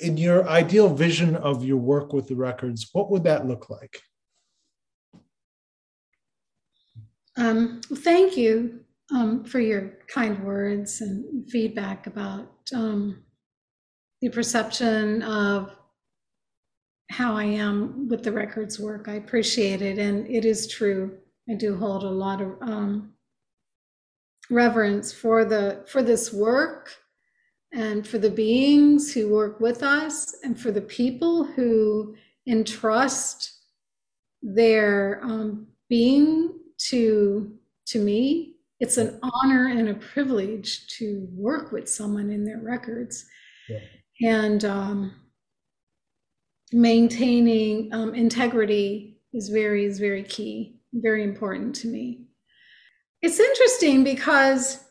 In 0.00 0.16
your 0.16 0.46
ideal 0.48 0.92
vision 0.92 1.36
of 1.36 1.64
your 1.64 1.78
work 1.78 2.12
with 2.12 2.28
the 2.28 2.36
records, 2.36 2.90
what 2.92 3.10
would 3.10 3.24
that 3.24 3.46
look 3.46 3.70
like? 3.70 4.00
Um, 7.36 7.80
thank 7.80 8.36
you 8.36 8.80
um, 9.14 9.44
for 9.44 9.60
your 9.60 9.98
kind 10.08 10.44
words 10.44 11.00
and 11.00 11.48
feedback 11.48 12.06
about 12.06 12.50
um, 12.74 13.22
the 14.20 14.28
perception 14.28 15.22
of 15.22 15.77
how 17.10 17.34
I 17.34 17.44
am 17.44 18.08
with 18.08 18.22
the 18.22 18.32
records 18.32 18.78
work. 18.78 19.08
I 19.08 19.14
appreciate 19.14 19.82
it, 19.82 19.98
and 19.98 20.26
it 20.28 20.44
is 20.44 20.66
true. 20.66 21.16
I 21.50 21.54
do 21.54 21.76
hold 21.76 22.04
a 22.04 22.10
lot 22.10 22.40
of 22.40 22.60
um, 22.60 23.12
reverence 24.50 25.12
for 25.12 25.44
the 25.44 25.84
for 25.88 26.02
this 26.02 26.32
work, 26.32 26.90
and 27.72 28.06
for 28.06 28.18
the 28.18 28.30
beings 28.30 29.12
who 29.12 29.28
work 29.28 29.58
with 29.58 29.82
us, 29.82 30.34
and 30.42 30.60
for 30.60 30.70
the 30.70 30.82
people 30.82 31.44
who 31.44 32.14
entrust 32.46 33.52
their 34.42 35.20
um, 35.24 35.66
being 35.88 36.52
to 36.88 37.52
to 37.86 37.98
me. 37.98 38.54
It's 38.80 38.96
an 38.96 39.18
honor 39.22 39.68
and 39.68 39.88
a 39.88 39.94
privilege 39.94 40.86
to 40.98 41.26
work 41.32 41.72
with 41.72 41.88
someone 41.88 42.30
in 42.30 42.44
their 42.44 42.60
records, 42.60 43.24
yeah. 43.68 43.78
and. 44.28 44.64
Um, 44.66 45.14
maintaining 46.72 47.92
um, 47.92 48.14
integrity 48.14 49.18
is 49.32 49.48
very 49.48 49.84
is 49.84 49.98
very 49.98 50.22
key 50.22 50.78
very 50.92 51.22
important 51.22 51.74
to 51.76 51.88
me. 51.88 52.24
It's 53.20 53.40
interesting 53.40 54.04
because 54.04 54.84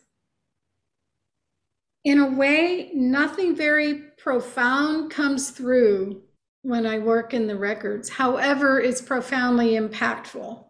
in 2.04 2.20
a 2.20 2.30
way 2.30 2.92
nothing 2.94 3.56
very 3.56 3.96
profound 4.18 5.12
comes 5.12 5.50
through 5.50 6.22
when 6.62 6.86
i 6.86 6.98
work 7.00 7.34
in 7.34 7.48
the 7.48 7.56
records 7.58 8.10
however 8.10 8.80
it's 8.80 9.02
profoundly 9.02 9.72
impactful. 9.72 10.66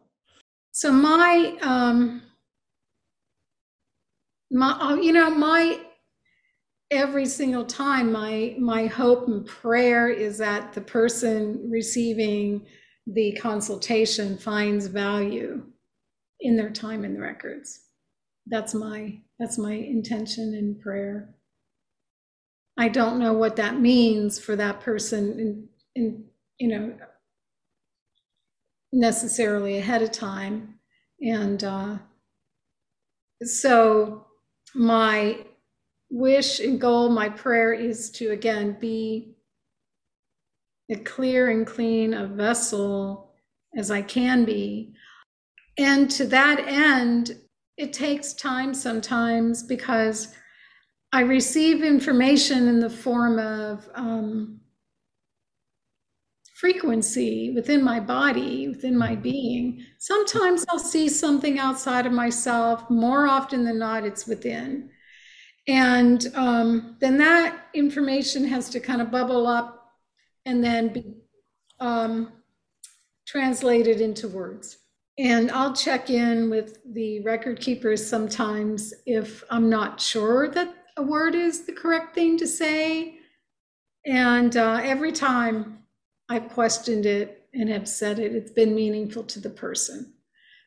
So 0.72 0.91
my 0.91 1.58
um 1.62 2.22
my 4.52 5.00
you 5.02 5.12
know 5.12 5.30
my 5.30 5.80
every 6.91 7.26
single 7.26 7.65
time 7.65 8.12
my 8.12 8.56
my 8.60 8.86
hope 8.86 9.28
and 9.28 9.45
prayer 9.45 10.10
is 10.10 10.38
that 10.38 10.73
the 10.73 10.82
person 10.82 11.69
receiving 11.69 12.65
the 13.06 13.32
consultation 13.41 14.38
finds 14.38 14.88
value 14.88 15.63
in 16.41 16.56
their 16.56 16.69
time 16.69 17.04
in 17.04 17.13
the 17.13 17.21
records. 17.21 17.82
That's 18.45 18.73
my 18.73 19.19
that's 19.39 19.58
my 19.58 19.73
intention 19.73 20.54
and 20.56 20.80
prayer. 20.80 21.34
I 22.78 22.89
don't 22.89 23.19
know 23.19 23.34
what 23.34 23.56
that 23.56 23.80
means 23.80 24.39
for 24.39 24.56
that 24.56 24.82
person 24.82 25.39
in, 25.39 25.69
in 25.95 26.26
you 26.60 26.67
know 26.69 26.97
necessarily 28.93 29.78
ahead 29.78 30.02
of 30.02 30.12
time. 30.12 30.76
And 31.21 31.63
uh, 31.63 31.97
so 33.43 34.28
my 34.73 35.45
wish 36.10 36.60
and 36.60 36.80
goal, 36.80 37.10
my 37.10 37.30
prayer 37.30 37.74
is 37.74 38.10
to 38.12 38.32
again 38.32 38.78
be 38.80 39.36
a 40.89 40.96
clear 40.96 41.50
and 41.50 41.67
clean 41.67 42.13
a 42.13 42.28
vessel 42.28 43.32
as 43.76 43.91
I 43.91 44.02
can 44.02 44.46
be. 44.46 44.93
And 45.78 46.10
to 46.12 46.26
that 46.28 46.60
end, 46.60 47.38
it 47.78 47.93
takes 47.93 48.34
time 48.34 48.74
sometimes 48.74 49.63
because 49.63 50.34
I 51.12 51.22
receive 51.22 51.84
information 51.84 52.67
in 52.67 52.80
the 52.80 52.89
form 52.89 53.38
of 53.39 53.88
um, 53.93 54.60
frequency 56.56 57.52
within 57.54 57.84
my 57.84 58.00
body, 58.00 58.67
within 58.67 58.98
my 58.98 59.15
being. 59.15 59.86
Sometimes 60.00 60.65
I'll 60.70 60.80
see 60.80 61.08
something 61.08 61.60
outside 61.60 62.06
of 62.06 62.13
myself. 62.13 62.89
More 62.89 63.28
often 63.28 63.63
than 63.63 63.78
not, 63.78 64.06
it's 64.06 64.26
within. 64.26 64.89
And 65.67 66.25
um, 66.36 66.95
then 66.99 67.17
that 67.17 67.67
information 67.73 68.45
has 68.45 68.69
to 68.69 68.80
kind 68.80 69.01
of 69.01 69.12
bubble 69.12 69.47
up 69.47 69.93
and 70.45 70.63
then 70.63 70.93
be 70.93 71.03
um, 71.80 72.32
translated 73.25 73.99
into 73.99 74.27
words. 74.27 74.77
And 75.17 75.51
I'll 75.51 75.73
check 75.73 76.10
in 76.10 76.49
with 76.49 76.80
the 76.93 77.21
record 77.21 77.60
keepers 77.60 78.08
sometimes 78.08 78.93
if 79.06 79.43
I'm 79.49 79.69
not 79.69 79.99
sure 79.99 80.47
that 80.49 80.73
a 80.95 81.01
word 81.01 81.36
is 81.36 81.65
the 81.65 81.73
correct 81.73 82.15
thing 82.15 82.38
to 82.38 82.47
say. 82.47 83.15
And 84.06 84.56
uh, 84.56 84.80
every 84.84 85.12
time 85.12 85.80
I've 86.30 86.49
questioned 86.49 87.06
it 87.06 87.47
and 87.53 87.69
have 87.69 87.89
said 87.89 88.19
it, 88.19 88.36
it's 88.36 88.51
been 88.51 88.75
meaningful 88.75 89.23
to 89.23 89.39
the 89.39 89.49
person. 89.49 90.13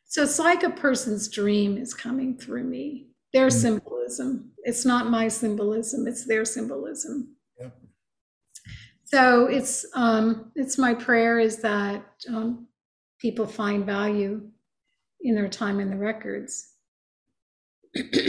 So 0.05 0.23
it's 0.23 0.39
like 0.39 0.63
a 0.63 0.69
person's 0.69 1.29
dream 1.29 1.77
is 1.77 1.93
coming 1.93 2.37
through 2.37 2.65
me, 2.65 3.10
their 3.33 3.47
mm-hmm. 3.47 3.59
symbolism. 3.59 4.51
It's 4.63 4.85
not 4.85 5.09
my 5.09 5.27
symbolism, 5.27 6.07
it's 6.07 6.25
their 6.25 6.45
symbolism. 6.45 7.35
So 9.11 9.47
it's 9.47 9.85
um, 9.93 10.51
it's 10.55 10.77
my 10.77 10.93
prayer 10.93 11.37
is 11.37 11.57
that 11.57 12.05
um, 12.29 12.67
people 13.19 13.45
find 13.45 13.85
value 13.85 14.49
in 15.19 15.35
their 15.35 15.49
time 15.49 15.81
in 15.81 15.89
the 15.89 15.97
records. 15.97 16.69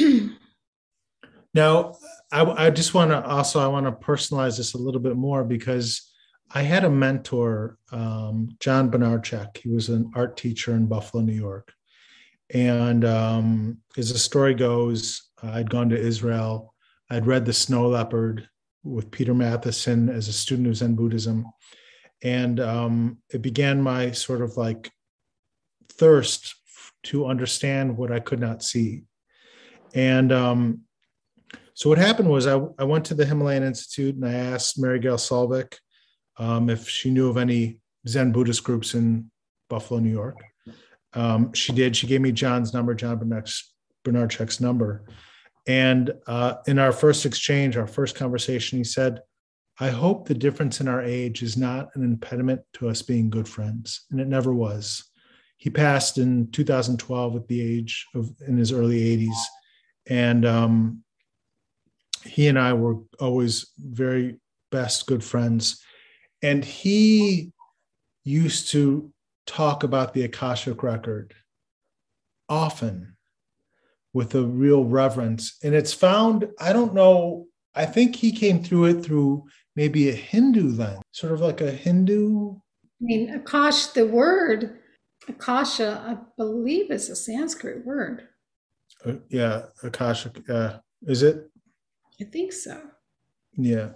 now, 1.55 1.95
I, 2.33 2.43
I 2.67 2.71
just 2.71 2.95
want 2.95 3.13
to 3.13 3.25
also 3.25 3.61
I 3.61 3.69
want 3.69 3.87
to 3.87 3.93
personalize 3.93 4.57
this 4.57 4.75
a 4.75 4.79
little 4.79 5.01
bit 5.01 5.15
more 5.15 5.45
because 5.45 6.11
I 6.53 6.63
had 6.63 6.83
a 6.83 6.91
mentor, 6.91 7.79
um, 7.93 8.49
John 8.59 8.91
Bernardchek. 8.91 9.59
He 9.59 9.69
was 9.69 9.89
an 9.89 10.11
art 10.17 10.37
teacher 10.37 10.75
in 10.75 10.87
Buffalo, 10.87 11.23
New 11.23 11.33
York, 11.33 11.73
and 12.51 13.05
um, 13.05 13.79
as 13.97 14.13
the 14.13 14.19
story 14.19 14.55
goes, 14.55 15.31
I'd 15.43 15.71
gone 15.71 15.89
to 15.91 15.99
Israel. 15.99 16.75
I'd 17.11 17.27
read 17.27 17.45
The 17.45 17.53
Snow 17.53 17.89
Leopard 17.89 18.49
with 18.85 19.11
Peter 19.11 19.35
Matthiessen 19.35 20.13
as 20.15 20.29
a 20.29 20.33
student 20.33 20.69
of 20.69 20.77
Zen 20.77 20.95
Buddhism. 20.95 21.47
And 22.23 22.61
um, 22.61 23.19
it 23.31 23.43
began 23.43 23.83
my 23.83 24.13
sort 24.13 24.43
of 24.43 24.57
like 24.57 24.91
thirst 25.91 26.55
to 27.05 27.27
understand 27.27 27.97
what 27.97 28.13
I 28.13 28.21
could 28.21 28.41
not 28.41 28.63
see. 28.63 29.05
And 29.95 30.33
um, 30.33 30.83
so 31.75 31.89
what 31.89 31.99
happened 31.99 32.31
was 32.31 32.47
I, 32.47 32.61
I, 32.79 32.85
went 32.85 33.05
to 33.07 33.15
the 33.15 33.27
Himalayan 33.27 33.63
Institute 33.63 34.15
and 34.15 34.25
I 34.25 34.33
asked 34.33 34.79
Mary 34.79 34.99
Gail 35.01 35.17
Salvik 35.17 35.75
um, 36.39 36.71
if 36.71 36.89
she 36.89 37.11
knew 37.11 37.29
of 37.29 37.37
any 37.37 37.79
Zen 38.07 38.33
Buddhist 38.33 38.65
groups 38.65 38.95
in 38.95 39.31
Buffalo, 39.69 40.01
New 40.01 40.11
York. 40.11 40.37
Um, 41.15 41.53
she 41.53 41.73
did. 41.73 41.97
She 41.97 42.07
gave 42.07 42.21
me 42.21 42.33
John's 42.33 42.73
number, 42.73 42.95
John 42.95 43.19
Bernardchek's 44.05 44.61
number. 44.61 45.05
And 45.67 46.13
uh, 46.27 46.55
in 46.67 46.79
our 46.79 46.93
first 46.93 47.27
exchange, 47.27 47.77
our 47.77 47.87
first 47.87 48.17
conversation, 48.17 48.79
he 48.79 48.85
said, 48.85 49.21
I 49.79 49.91
hope 49.91 50.27
the 50.27 50.35
difference 50.35 50.81
in 50.81 50.89
our 50.89 51.03
age 51.03 51.43
is 51.43 51.57
not 51.57 51.89
an 51.95 52.05
impediment 52.05 52.63
to 52.75 52.89
us 52.89 53.03
being 53.03 53.31
good 53.31 53.49
friends. 53.49 54.07
And 54.11 54.21
it 54.21 54.29
never 54.29 54.53
was. 54.53 55.05
He 55.57 55.71
passed 55.71 56.19
in 56.19 56.51
2012 56.51 57.37
at 57.37 57.49
the 57.49 57.61
age 57.61 58.07
of 58.15 58.31
in 58.47 58.57
his 58.57 58.73
early 58.73 59.01
80s. 59.01 59.37
And 60.09 60.45
um, 60.45 61.05
he 62.25 62.49
and 62.49 62.59
I 62.59 62.73
were 62.73 62.97
always 63.21 63.71
very 63.79 64.41
best 64.71 65.07
good 65.07 65.23
friends. 65.23 65.81
And 66.43 66.65
he 66.65 67.53
used 68.25 68.71
to 68.71 69.12
talk 69.47 69.83
about 69.83 70.15
the 70.15 70.25
Akashic 70.25 70.83
record 70.83 71.35
often 72.49 73.17
with 74.13 74.35
a 74.35 74.43
real 74.43 74.85
reverence. 74.85 75.57
And 75.63 75.75
it's 75.75 75.93
found, 75.93 76.49
I 76.61 76.73
don't 76.73 76.95
know, 76.95 77.47
I 77.75 77.87
think 77.87 78.17
he 78.17 78.33
came 78.33 78.63
through 78.63 78.85
it 78.87 79.03
through 79.03 79.45
maybe 79.75 80.09
a 80.09 80.15
Hindu 80.15 80.77
lens, 80.77 81.03
sort 81.13 81.33
of 81.33 81.41
like 81.41 81.61
a 81.61 81.71
Hindu. 81.71 82.55
I 82.55 83.05
mean, 83.05 83.41
Akash, 83.41 83.95
the 83.95 84.07
word 84.07 84.79
Akasha, 85.29 86.03
I 86.07 86.17
believe 86.37 86.91
is 86.91 87.09
a 87.09 87.17
Sanskrit 87.17 87.85
word. 87.87 88.29
Uh, 89.05 89.15
yeah, 89.29 89.67
Akasha. 89.83 90.33
Uh, 90.49 90.79
is 91.03 91.23
it? 91.23 91.49
I 92.21 92.25
think 92.25 92.53
so. 92.53 92.81
Yeah. 93.55 93.91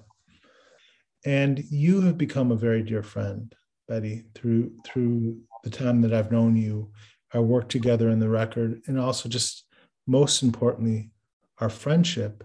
And 1.24 1.62
you 1.70 2.00
have 2.02 2.16
become 2.16 2.52
a 2.52 2.56
very 2.56 2.82
dear 2.82 3.02
friend, 3.02 3.54
Betty, 3.88 4.24
through 4.34 4.72
through 4.84 5.38
the 5.64 5.70
time 5.70 6.00
that 6.02 6.12
I've 6.12 6.32
known 6.32 6.56
you. 6.56 6.90
our 7.34 7.42
work 7.42 7.68
together 7.68 8.10
in 8.10 8.20
the 8.20 8.28
record 8.28 8.80
and 8.86 8.98
also 8.98 9.28
just 9.28 9.64
most 10.06 10.42
importantly, 10.42 11.10
our 11.58 11.68
friendship, 11.68 12.44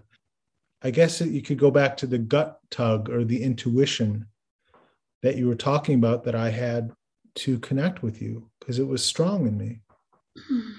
I 0.82 0.90
guess 0.90 1.18
that 1.18 1.28
you 1.28 1.42
could 1.42 1.58
go 1.58 1.70
back 1.70 1.96
to 1.98 2.06
the 2.06 2.18
gut 2.18 2.58
tug 2.70 3.08
or 3.08 3.24
the 3.24 3.42
intuition 3.42 4.26
that 5.22 5.36
you 5.36 5.46
were 5.46 5.54
talking 5.54 5.94
about 5.94 6.24
that 6.24 6.34
I 6.34 6.50
had 6.50 6.92
to 7.36 7.58
connect 7.60 8.02
with 8.02 8.20
you 8.20 8.50
because 8.58 8.78
it 8.78 8.86
was 8.86 9.04
strong 9.04 9.46
in 9.46 9.56
me. 9.56 9.80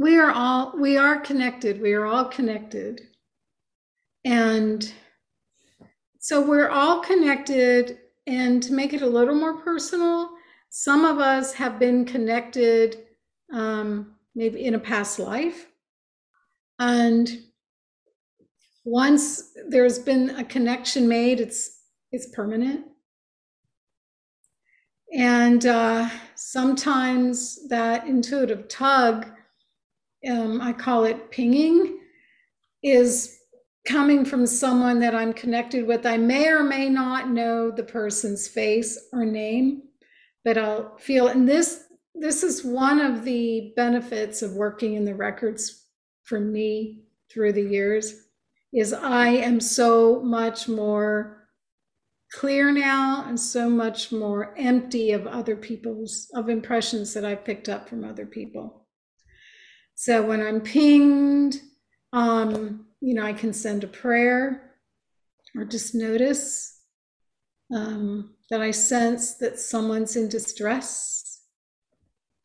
We 0.00 0.16
are 0.16 0.30
all 0.30 0.74
we 0.78 0.96
are 0.96 1.18
connected. 1.18 1.80
We 1.80 1.92
are 1.94 2.06
all 2.06 2.26
connected. 2.26 3.00
And 4.24 4.92
so 6.20 6.40
we're 6.40 6.68
all 6.68 7.00
connected 7.00 7.98
and 8.28 8.62
to 8.62 8.72
make 8.72 8.92
it 8.92 9.02
a 9.02 9.06
little 9.06 9.34
more 9.34 9.56
personal, 9.62 10.30
some 10.70 11.04
of 11.04 11.18
us 11.18 11.52
have 11.54 11.78
been 11.78 12.04
connected 12.04 13.06
um, 13.52 14.14
maybe 14.34 14.64
in 14.64 14.74
a 14.74 14.78
past 14.78 15.18
life 15.18 15.68
and 16.78 17.40
once 18.84 19.52
there's 19.68 19.98
been 19.98 20.30
a 20.30 20.44
connection 20.44 21.08
made, 21.08 21.40
it's 21.40 21.80
it's 22.10 22.28
permanent. 22.34 22.86
And 25.14 25.66
uh, 25.66 26.08
sometimes 26.34 27.68
that 27.68 28.06
intuitive 28.06 28.68
tug, 28.68 29.26
um, 30.28 30.60
I 30.60 30.72
call 30.72 31.04
it 31.04 31.30
pinging, 31.30 31.98
is 32.82 33.37
coming 33.86 34.24
from 34.24 34.46
someone 34.46 34.98
that 35.00 35.14
I'm 35.14 35.32
connected 35.32 35.86
with. 35.86 36.06
I 36.06 36.16
may 36.16 36.48
or 36.48 36.62
may 36.62 36.88
not 36.88 37.30
know 37.30 37.70
the 37.70 37.82
person's 37.82 38.48
face 38.48 38.98
or 39.12 39.24
name, 39.24 39.82
but 40.44 40.58
I'll 40.58 40.96
feel. 40.98 41.28
And 41.28 41.48
this 41.48 41.84
this 42.14 42.42
is 42.42 42.64
one 42.64 43.00
of 43.00 43.24
the 43.24 43.72
benefits 43.76 44.42
of 44.42 44.52
working 44.52 44.94
in 44.94 45.04
the 45.04 45.14
records 45.14 45.86
for 46.24 46.40
me 46.40 47.04
through 47.30 47.52
the 47.52 47.62
years 47.62 48.28
is 48.72 48.92
I 48.92 49.28
am 49.28 49.60
so 49.60 50.20
much 50.20 50.68
more 50.68 51.48
clear 52.32 52.70
now 52.70 53.24
and 53.26 53.38
so 53.38 53.70
much 53.70 54.12
more 54.12 54.54
empty 54.58 55.12
of 55.12 55.26
other 55.26 55.56
people's 55.56 56.28
of 56.34 56.48
impressions 56.48 57.14
that 57.14 57.24
I've 57.24 57.44
picked 57.44 57.68
up 57.68 57.88
from 57.88 58.04
other 58.04 58.26
people. 58.26 58.86
So 59.94 60.22
when 60.22 60.46
I'm 60.46 60.60
pinged, 60.60 61.60
um, 62.12 62.87
you 63.00 63.14
know, 63.14 63.24
I 63.24 63.32
can 63.32 63.52
send 63.52 63.84
a 63.84 63.88
prayer 63.88 64.74
or 65.56 65.64
just 65.64 65.94
notice 65.94 66.80
um, 67.74 68.34
that 68.50 68.60
I 68.60 68.70
sense 68.70 69.34
that 69.36 69.58
someone's 69.58 70.16
in 70.16 70.28
distress. 70.28 71.42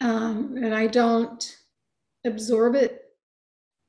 Um, 0.01 0.57
and 0.57 0.75
I 0.75 0.87
don't 0.87 1.57
absorb 2.25 2.75
it 2.75 3.03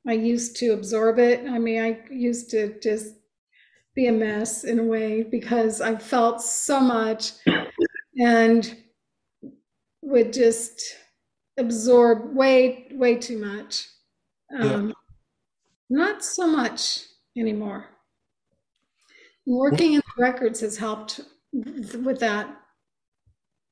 I 0.07 0.13
used 0.13 0.55
to 0.57 0.69
absorb 0.69 1.19
it. 1.19 1.47
I 1.49 1.57
mean, 1.57 1.81
I 1.81 1.99
used 2.11 2.49
to 2.51 2.79
just 2.79 3.15
be 3.95 4.07
a 4.07 4.11
mess 4.11 4.63
in 4.63 4.79
a 4.79 4.83
way 4.83 5.23
because 5.23 5.81
I 5.81 5.95
felt 5.95 6.41
so 6.41 6.79
much 6.79 7.31
and 8.17 8.77
would 10.01 10.31
just 10.31 10.79
absorb 11.57 12.35
way, 12.35 12.87
way 12.91 13.15
too 13.15 13.39
much. 13.39 13.87
Um, 14.55 14.87
yeah. 14.87 14.93
Not 15.95 16.25
so 16.25 16.45
much 16.45 17.05
anymore. 17.37 17.85
Working 19.45 19.93
in 19.93 20.01
the 20.01 20.21
records 20.21 20.59
has 20.59 20.75
helped 20.75 21.21
with 21.53 22.19
that 22.19 22.53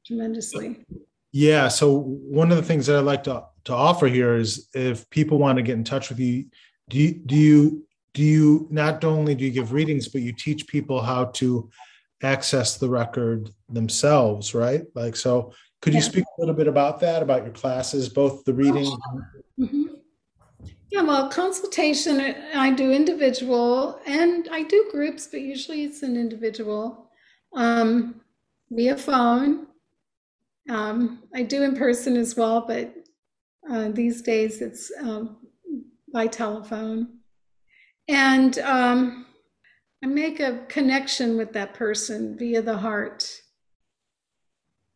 tremendously. 0.05 0.86
Yeah. 1.33 1.67
So 1.67 1.99
one 1.99 2.49
of 2.49 2.55
the 2.55 2.63
things 2.63 2.86
that 2.86 2.95
I 2.95 2.99
like 2.99 3.23
to 3.25 3.43
to 3.65 3.73
offer 3.73 4.07
here 4.07 4.36
is 4.36 4.69
if 4.73 5.09
people 5.09 5.38
want 5.38 5.57
to 5.57 5.63
get 5.63 5.73
in 5.73 5.83
touch 5.83 6.07
with 6.07 6.19
you, 6.19 6.45
do 6.88 6.97
you 6.97 7.12
do 7.25 7.36
you 7.36 7.88
do 8.13 8.23
you 8.23 8.67
not 8.71 9.03
only 9.03 9.36
do 9.36 9.43
you 9.43 9.51
give 9.51 9.73
readings, 9.73 10.07
but 10.07 10.21
you 10.21 10.31
teach 10.31 10.65
people 10.65 11.01
how 11.01 11.25
to 11.41 11.69
access 12.21 12.77
the 12.77 12.88
record 12.88 13.49
themselves, 13.67 14.55
right? 14.55 14.83
Like 14.95 15.17
so. 15.17 15.53
Could 15.81 15.93
you 15.93 16.01
speak 16.01 16.23
a 16.23 16.41
little 16.41 16.55
bit 16.55 16.69
about 16.69 17.01
that, 17.01 17.21
about 17.21 17.43
your 17.43 17.51
classes, 17.51 18.07
both 18.07 18.45
the 18.45 18.53
reading? 18.53 18.89
Mm-hmm. 19.59 19.83
Yeah, 20.93 21.01
well, 21.01 21.27
consultation, 21.27 22.21
I 22.53 22.69
do 22.69 22.91
individual 22.91 23.99
and 24.06 24.47
I 24.51 24.62
do 24.62 24.89
groups, 24.91 25.25
but 25.25 25.41
usually 25.41 25.86
it's 25.86 26.03
an 26.03 26.15
individual 26.15 27.10
um, 27.56 28.21
via 28.69 28.95
phone. 28.95 29.65
Um, 30.69 31.23
I 31.34 31.41
do 31.41 31.63
in 31.63 31.75
person 31.75 32.15
as 32.15 32.36
well, 32.36 32.63
but 32.67 32.93
uh, 33.67 33.89
these 33.89 34.21
days 34.21 34.62
it's 34.62 34.91
um, 35.01 35.38
by 36.13 36.27
telephone. 36.27 37.17
And 38.08 38.60
um, 38.60 39.25
I 40.03 40.06
make 40.06 40.39
a 40.39 40.63
connection 40.67 41.38
with 41.38 41.53
that 41.53 41.73
person 41.73 42.38
via 42.38 42.62
the 42.62 42.77
heart 42.77 43.27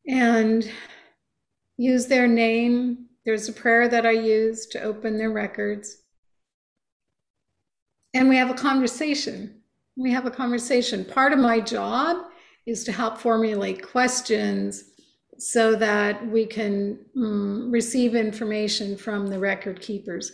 and 0.08 0.70
use 1.76 2.06
their 2.06 2.28
name 2.28 3.07
there's 3.28 3.50
a 3.50 3.54
prayer 3.54 3.90
that 3.90 4.06
I 4.06 4.12
use 4.12 4.68
to 4.68 4.82
open 4.82 5.18
their 5.18 5.32
records. 5.32 5.98
And 8.14 8.30
we 8.30 8.38
have 8.38 8.50
a 8.50 8.54
conversation. 8.54 9.64
We 9.98 10.14
have 10.14 10.26
a 10.26 10.32
conversation. 10.32 11.04
Part 11.04 11.34
of 11.34 11.40
my 11.40 11.60
job 11.60 12.28
is 12.66 12.86
to 12.86 12.94
help 12.94 13.18
formulate 13.18 13.86
questions 13.86 14.86
so 15.38 15.76
that 15.76 16.26
we 16.26 16.46
can 16.46 17.00
um, 17.18 17.70
receive 17.70 18.16
information 18.16 18.96
from 18.96 19.28
the 19.28 19.40
record 19.40 19.82
keepers. 19.82 20.32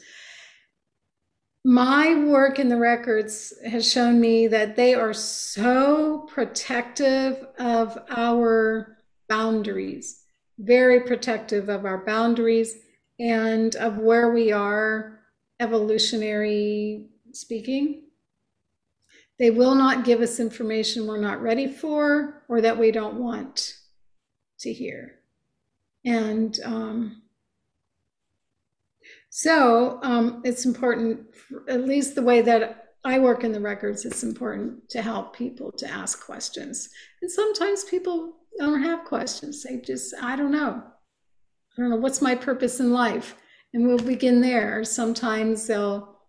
My 1.65 2.13
work 2.25 2.59
in 2.59 2.69
the 2.69 2.77
records 2.77 3.55
has 3.65 3.91
shown 3.91 4.21
me 4.21 4.45
that 4.47 4.75
they 4.75 4.93
are 4.93 5.13
so 5.13 6.27
protective 6.31 7.43
of 7.57 7.97
our 8.11 8.99
boundaries 9.27 10.22
very 10.59 11.01
protective 11.01 11.69
of 11.69 11.85
our 11.85 12.05
boundaries 12.05 12.75
and 13.19 13.75
of 13.75 13.97
where 13.97 14.31
we 14.31 14.51
are 14.51 15.19
evolutionary 15.59 17.09
speaking. 17.31 18.03
They 19.39 19.51
will 19.51 19.75
not 19.75 20.05
give 20.05 20.21
us 20.21 20.39
information 20.39 21.07
we're 21.07 21.19
not 21.19 21.41
ready 21.41 21.67
for 21.67 22.43
or 22.47 22.61
that 22.61 22.77
we 22.77 22.91
don't 22.91 23.15
want 23.15 23.77
to 24.59 24.71
hear. 24.71 25.19
And 26.05 26.59
um, 26.63 27.23
so 29.29 29.99
um, 30.03 30.41
it's 30.45 30.65
important, 30.65 31.27
at 31.67 31.85
least 31.85 32.15
the 32.15 32.21
way 32.21 32.41
that 32.41 32.95
I 33.05 33.19
work 33.19 33.43
in 33.43 33.51
the 33.51 33.59
records, 33.59 34.05
it's 34.05 34.23
important 34.23 34.89
to 34.89 35.01
help 35.01 35.35
people 35.35 35.71
to 35.73 35.89
ask 35.89 36.25
questions. 36.25 36.89
And 37.21 37.29
sometimes 37.29 37.83
people 37.83 38.37
don't 38.59 38.83
have 38.83 39.05
questions. 39.05 39.63
They 39.63 39.77
just, 39.77 40.13
I 40.21 40.35
don't 40.35 40.51
know. 40.51 40.83
I 41.77 41.81
don't 41.81 41.89
know, 41.89 41.95
what's 41.97 42.21
my 42.21 42.35
purpose 42.35 42.79
in 42.79 42.91
life? 42.91 43.35
And 43.73 43.87
we'll 43.87 43.97
begin 43.97 44.41
there. 44.41 44.83
Sometimes 44.83 45.65
they'll 45.65 46.19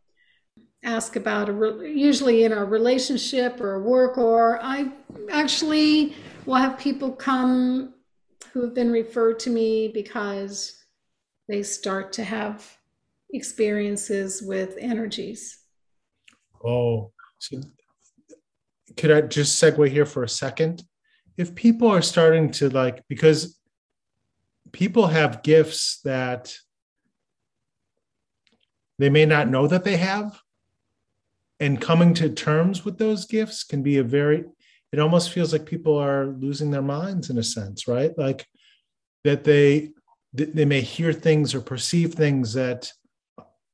ask 0.83 1.17
about 1.17 1.49
a, 1.49 1.83
usually 1.85 2.45
in 2.45 2.53
a 2.53 2.65
relationship 2.65 3.61
or 3.61 3.83
work, 3.83 4.17
or 4.17 4.59
I 4.63 4.93
actually 5.31 6.15
will 6.47 6.55
have 6.55 6.79
people 6.79 7.13
come 7.13 7.95
who 8.53 8.63
have 8.63 8.75
been 8.75 8.91
referred 8.91 9.39
to 9.41 9.51
me 9.51 9.89
because 9.89 10.85
they 11.49 11.63
start 11.63 12.13
to 12.15 12.25
have 12.25 12.79
experiences 13.33 14.43
with 14.43 14.77
energies. 14.79 15.59
Oh, 16.65 17.13
so 17.39 17.61
could 18.97 19.11
I 19.11 19.23
just 19.23 19.63
segue 19.63 19.91
here 19.91 20.07
for 20.07 20.23
a 20.23 20.29
second? 20.29 20.85
If 21.37 21.55
people 21.55 21.89
are 21.89 22.03
starting 22.03 22.51
to 22.53 22.69
like 22.71 23.03
because 23.09 23.59
people 24.73 25.07
have 25.07 25.43
gifts 25.43 26.01
that 26.05 26.55
they 28.99 29.11
may 29.11 29.27
not 29.27 29.49
know 29.49 29.67
that 29.67 29.85
they 29.85 29.97
have 29.97 30.41
and 31.61 31.81
coming 31.81 32.15
to 32.15 32.29
terms 32.29 32.85
with 32.85 32.99
those 32.99 33.27
gifts 33.27 33.65
can 33.65 33.83
be 33.83 33.99
a 33.99 34.05
very 34.05 34.45
it 34.93 35.01
almost 35.01 35.31
feels 35.31 35.53
like 35.53 35.67
people 35.67 35.99
are 35.99 36.27
losing 36.27 36.71
their 36.71 36.83
minds 36.83 37.31
in 37.31 37.39
a 37.39 37.43
sense 37.43 37.89
right? 37.89 38.17
Like 38.17 38.47
that 39.25 39.45
they 39.45 39.91
they 40.33 40.65
may 40.65 40.81
hear 40.81 41.13
things 41.13 41.55
or 41.55 41.61
perceive 41.61 42.15
things 42.15 42.55
that 42.55 42.91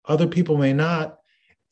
other 0.06 0.26
people 0.26 0.58
may 0.58 0.72
not. 0.72 1.18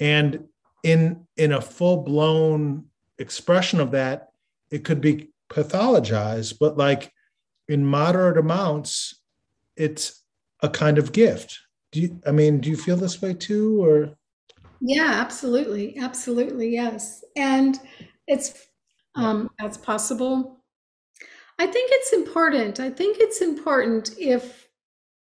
And 0.00 0.44
in 0.82 1.26
in 1.36 1.52
a 1.52 1.60
full 1.60 1.98
blown 2.02 2.86
expression 3.18 3.80
of 3.80 3.90
that 3.92 4.28
it 4.70 4.84
could 4.84 5.00
be 5.00 5.30
pathologized, 5.48 6.58
but 6.58 6.76
like 6.76 7.12
in 7.68 7.84
moderate 7.84 8.38
amounts, 8.38 9.20
it's 9.76 10.24
a 10.62 10.68
kind 10.68 10.98
of 10.98 11.12
gift. 11.12 11.58
Do 11.92 12.00
you, 12.00 12.20
I 12.26 12.32
mean, 12.32 12.60
do 12.60 12.70
you 12.70 12.76
feel 12.76 12.96
this 12.96 13.22
way 13.22 13.34
too, 13.34 13.82
or? 13.82 14.14
Yeah, 14.80 15.12
absolutely. 15.14 15.98
Absolutely. 15.98 16.70
Yes. 16.70 17.24
And 17.36 17.78
it's, 18.26 18.68
um, 19.14 19.50
that's 19.58 19.76
possible. 19.76 20.62
I 21.58 21.66
think 21.66 21.90
it's 21.92 22.12
important. 22.12 22.78
I 22.78 22.90
think 22.90 23.16
it's 23.18 23.40
important 23.40 24.10
if 24.18 24.68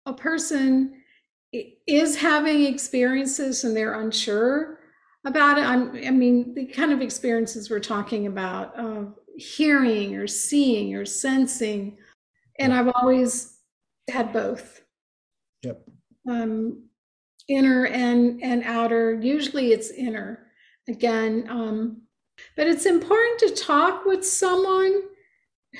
a 0.06 0.12
person 0.12 1.02
is 1.86 2.16
having 2.16 2.64
experiences 2.64 3.64
and 3.64 3.76
they're 3.76 4.00
unsure 4.00 4.78
about 5.24 5.58
it. 5.58 5.62
I'm, 5.62 5.96
i 6.06 6.10
mean, 6.10 6.54
the 6.54 6.66
kind 6.66 6.92
of 6.92 7.00
experiences 7.00 7.70
we're 7.70 7.80
talking 7.80 8.26
about, 8.26 8.78
uh, 8.78 9.04
hearing 9.38 10.16
or 10.16 10.26
seeing 10.26 10.94
or 10.94 11.04
sensing. 11.04 11.96
And 12.58 12.74
I've 12.74 12.88
always 12.88 13.58
had 14.10 14.32
both. 14.32 14.82
Yep. 15.62 15.82
Um, 16.28 16.84
inner 17.48 17.86
and 17.86 18.42
and 18.42 18.64
outer. 18.64 19.14
Usually 19.14 19.72
it's 19.72 19.90
inner. 19.90 20.46
Again, 20.88 21.46
um, 21.50 22.02
but 22.56 22.66
it's 22.66 22.86
important 22.86 23.38
to 23.40 23.62
talk 23.64 24.04
with 24.06 24.24
someone 24.24 25.02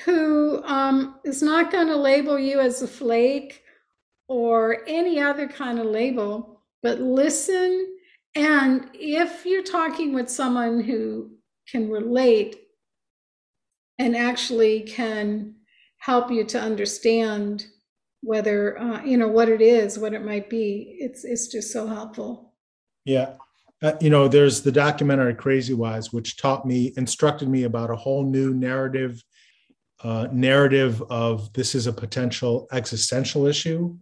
who 0.05 0.61
um, 0.63 1.15
is 1.25 1.41
not 1.41 1.71
going 1.71 1.87
to 1.87 1.95
label 1.95 2.37
you 2.37 2.59
as 2.59 2.81
a 2.81 2.87
flake 2.87 3.63
or 4.27 4.83
any 4.87 5.19
other 5.19 5.47
kind 5.47 5.79
of 5.79 5.87
label, 5.87 6.61
but 6.83 6.99
listen. 6.99 7.95
And 8.35 8.89
if 8.93 9.45
you're 9.45 9.63
talking 9.63 10.13
with 10.13 10.29
someone 10.29 10.81
who 10.81 11.31
can 11.67 11.89
relate, 11.89 12.57
and 13.99 14.15
actually 14.15 14.81
can 14.81 15.53
help 15.97 16.31
you 16.31 16.45
to 16.45 16.59
understand 16.59 17.67
whether 18.21 18.79
uh, 18.79 19.03
you 19.03 19.17
know 19.17 19.27
what 19.27 19.49
it 19.49 19.61
is 19.61 19.99
what 19.99 20.13
it 20.13 20.23
might 20.23 20.49
be. 20.49 20.97
It's 20.99 21.23
it's 21.23 21.47
just 21.47 21.71
so 21.71 21.85
helpful. 21.85 22.53
Yeah. 23.05 23.33
Uh, 23.81 23.93
you 24.01 24.09
know 24.09 24.27
there's 24.27 24.61
the 24.61 24.71
documentary 24.71 25.33
crazy 25.33 25.73
wise 25.73 26.11
which 26.11 26.35
taught 26.35 26.65
me 26.65 26.91
instructed 26.97 27.47
me 27.47 27.63
about 27.63 27.89
a 27.89 27.95
whole 27.95 28.25
new 28.25 28.53
narrative 28.53 29.23
uh, 30.03 30.27
narrative 30.31 31.01
of 31.09 31.51
this 31.53 31.75
is 31.75 31.87
a 31.87 31.93
potential 31.93 32.67
existential 32.71 33.45
issue. 33.45 33.97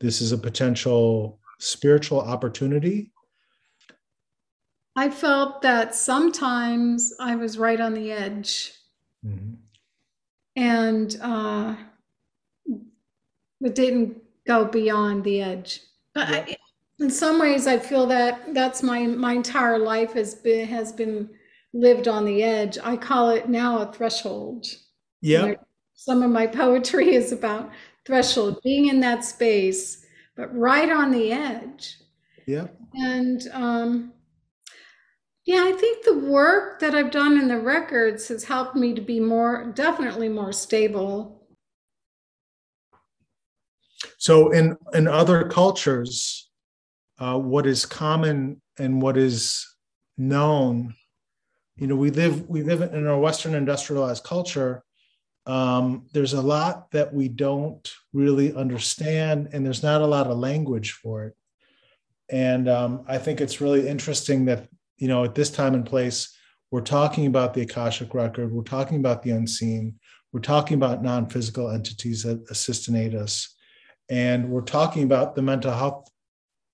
This 0.00 0.20
is 0.20 0.32
a 0.32 0.38
potential 0.38 1.40
spiritual 1.58 2.20
opportunity. 2.20 3.10
I 4.96 5.10
felt 5.10 5.62
that 5.62 5.94
sometimes 5.94 7.14
i 7.20 7.36
was 7.36 7.56
right 7.58 7.80
on 7.80 7.94
the 7.94 8.10
edge 8.10 8.77
Mm-hmm. 9.26 9.54
And 10.56 11.18
uh, 11.22 11.76
it 13.60 13.74
didn't 13.74 14.22
go 14.46 14.64
beyond 14.64 15.24
the 15.24 15.42
edge. 15.42 15.80
But 16.14 16.28
I, 16.28 16.56
in 16.98 17.10
some 17.10 17.38
ways, 17.38 17.66
I 17.66 17.78
feel 17.78 18.06
that 18.06 18.54
that's 18.54 18.82
my 18.82 19.06
my 19.06 19.34
entire 19.34 19.78
life 19.78 20.12
has 20.14 20.34
been 20.34 20.66
has 20.66 20.92
been 20.92 21.30
lived 21.72 22.08
on 22.08 22.24
the 22.24 22.42
edge. 22.42 22.78
I 22.82 22.96
call 22.96 23.30
it 23.30 23.48
now 23.48 23.78
a 23.78 23.92
threshold. 23.92 24.66
Yeah. 25.20 25.54
Some 25.94 26.22
of 26.22 26.30
my 26.30 26.46
poetry 26.46 27.14
is 27.14 27.32
about 27.32 27.70
threshold, 28.04 28.60
being 28.64 28.86
in 28.86 29.00
that 29.00 29.24
space, 29.24 30.06
but 30.36 30.54
right 30.56 30.90
on 30.90 31.10
the 31.10 31.32
edge. 31.32 31.98
Yeah. 32.46 32.68
And 32.94 33.42
um, 33.52 34.12
yeah, 35.48 35.64
I 35.64 35.72
think 35.72 36.04
the 36.04 36.18
work 36.18 36.78
that 36.80 36.94
I've 36.94 37.10
done 37.10 37.38
in 37.38 37.48
the 37.48 37.58
records 37.58 38.28
has 38.28 38.44
helped 38.44 38.76
me 38.76 38.92
to 38.92 39.00
be 39.00 39.18
more, 39.18 39.72
definitely 39.74 40.28
more 40.28 40.52
stable. 40.52 41.40
So, 44.18 44.50
in 44.50 44.76
in 44.92 45.08
other 45.08 45.48
cultures, 45.48 46.50
uh, 47.18 47.38
what 47.38 47.66
is 47.66 47.86
common 47.86 48.60
and 48.78 49.00
what 49.00 49.16
is 49.16 49.66
known, 50.18 50.92
you 51.76 51.86
know, 51.86 51.96
we 51.96 52.10
live 52.10 52.46
we 52.46 52.62
live 52.62 52.82
in 52.82 53.06
a 53.06 53.18
Western 53.18 53.54
industrialized 53.54 54.24
culture. 54.24 54.84
Um, 55.46 56.08
there's 56.12 56.34
a 56.34 56.42
lot 56.42 56.90
that 56.90 57.14
we 57.14 57.28
don't 57.28 57.90
really 58.12 58.52
understand, 58.52 59.48
and 59.54 59.64
there's 59.64 59.82
not 59.82 60.02
a 60.02 60.06
lot 60.06 60.26
of 60.26 60.36
language 60.36 60.92
for 60.92 61.24
it. 61.24 61.34
And 62.28 62.68
um, 62.68 63.06
I 63.08 63.16
think 63.16 63.40
it's 63.40 63.62
really 63.62 63.88
interesting 63.88 64.44
that 64.44 64.68
you 64.98 65.08
know, 65.08 65.24
at 65.24 65.34
this 65.34 65.50
time 65.50 65.74
and 65.74 65.86
place, 65.86 66.36
we're 66.70 66.80
talking 66.80 67.26
about 67.26 67.54
the 67.54 67.62
Akashic 67.62 68.12
record, 68.14 68.52
we're 68.52 68.62
talking 68.62 68.98
about 68.98 69.22
the 69.22 69.30
unseen, 69.30 69.98
we're 70.32 70.40
talking 70.40 70.76
about 70.76 71.02
non 71.02 71.28
physical 71.28 71.70
entities 71.70 72.22
that 72.24 72.44
assist 72.50 72.88
and 72.88 72.96
aid 72.96 73.14
us, 73.14 73.54
and 74.10 74.50
we're 74.50 74.60
talking 74.60 75.04
about 75.04 75.34
the 75.34 75.42
mental 75.42 75.72
health 75.72 76.10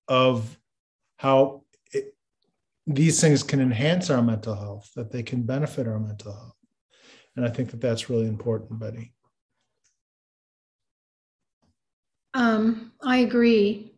of 0.07 0.57
how 1.17 1.63
it, 1.93 2.13
these 2.85 3.21
things 3.21 3.43
can 3.43 3.61
enhance 3.61 4.09
our 4.09 4.21
mental 4.21 4.55
health, 4.55 4.89
that 4.95 5.11
they 5.11 5.23
can 5.23 5.43
benefit 5.43 5.87
our 5.87 5.99
mental 5.99 6.33
health. 6.33 6.55
And 7.35 7.45
I 7.45 7.49
think 7.49 7.71
that 7.71 7.81
that's 7.81 8.09
really 8.09 8.27
important, 8.27 8.79
Betty. 8.79 9.13
Um, 12.33 12.91
I 13.01 13.17
agree. 13.17 13.93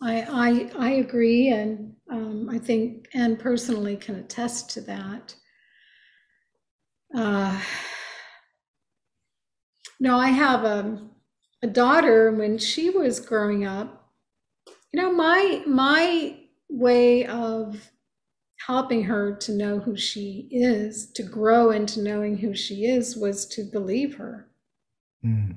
I, 0.00 0.22
I, 0.22 0.86
I 0.86 0.90
agree. 0.92 1.48
And 1.48 1.94
um, 2.10 2.48
I 2.50 2.58
think, 2.58 3.08
and 3.14 3.38
personally 3.38 3.96
can 3.96 4.16
attest 4.16 4.70
to 4.70 4.80
that. 4.82 5.34
Uh, 7.14 7.60
no, 10.00 10.18
I 10.18 10.28
have 10.28 10.64
a, 10.64 11.02
a 11.62 11.66
daughter 11.66 12.32
when 12.32 12.58
she 12.58 12.90
was 12.90 13.20
growing 13.20 13.64
up. 13.66 14.10
You 14.92 15.02
know, 15.02 15.12
my 15.12 15.62
my 15.66 16.38
way 16.70 17.26
of 17.26 17.90
helping 18.66 19.04
her 19.04 19.36
to 19.36 19.52
know 19.52 19.78
who 19.78 19.96
she 19.96 20.48
is, 20.50 21.10
to 21.12 21.22
grow 21.22 21.70
into 21.70 22.02
knowing 22.02 22.38
who 22.38 22.54
she 22.54 22.86
is, 22.86 23.16
was 23.16 23.46
to 23.46 23.64
believe 23.64 24.16
her. 24.16 24.48
Mm. 25.24 25.56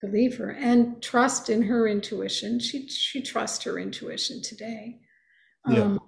Believe 0.00 0.36
her 0.36 0.50
and 0.50 1.02
trust 1.02 1.50
in 1.50 1.62
her 1.62 1.88
intuition. 1.88 2.60
She 2.60 2.88
she 2.88 3.20
trusts 3.20 3.64
her 3.64 3.78
intuition 3.78 4.42
today. 4.42 5.00
Yeah. 5.68 5.82
Um, 5.82 5.98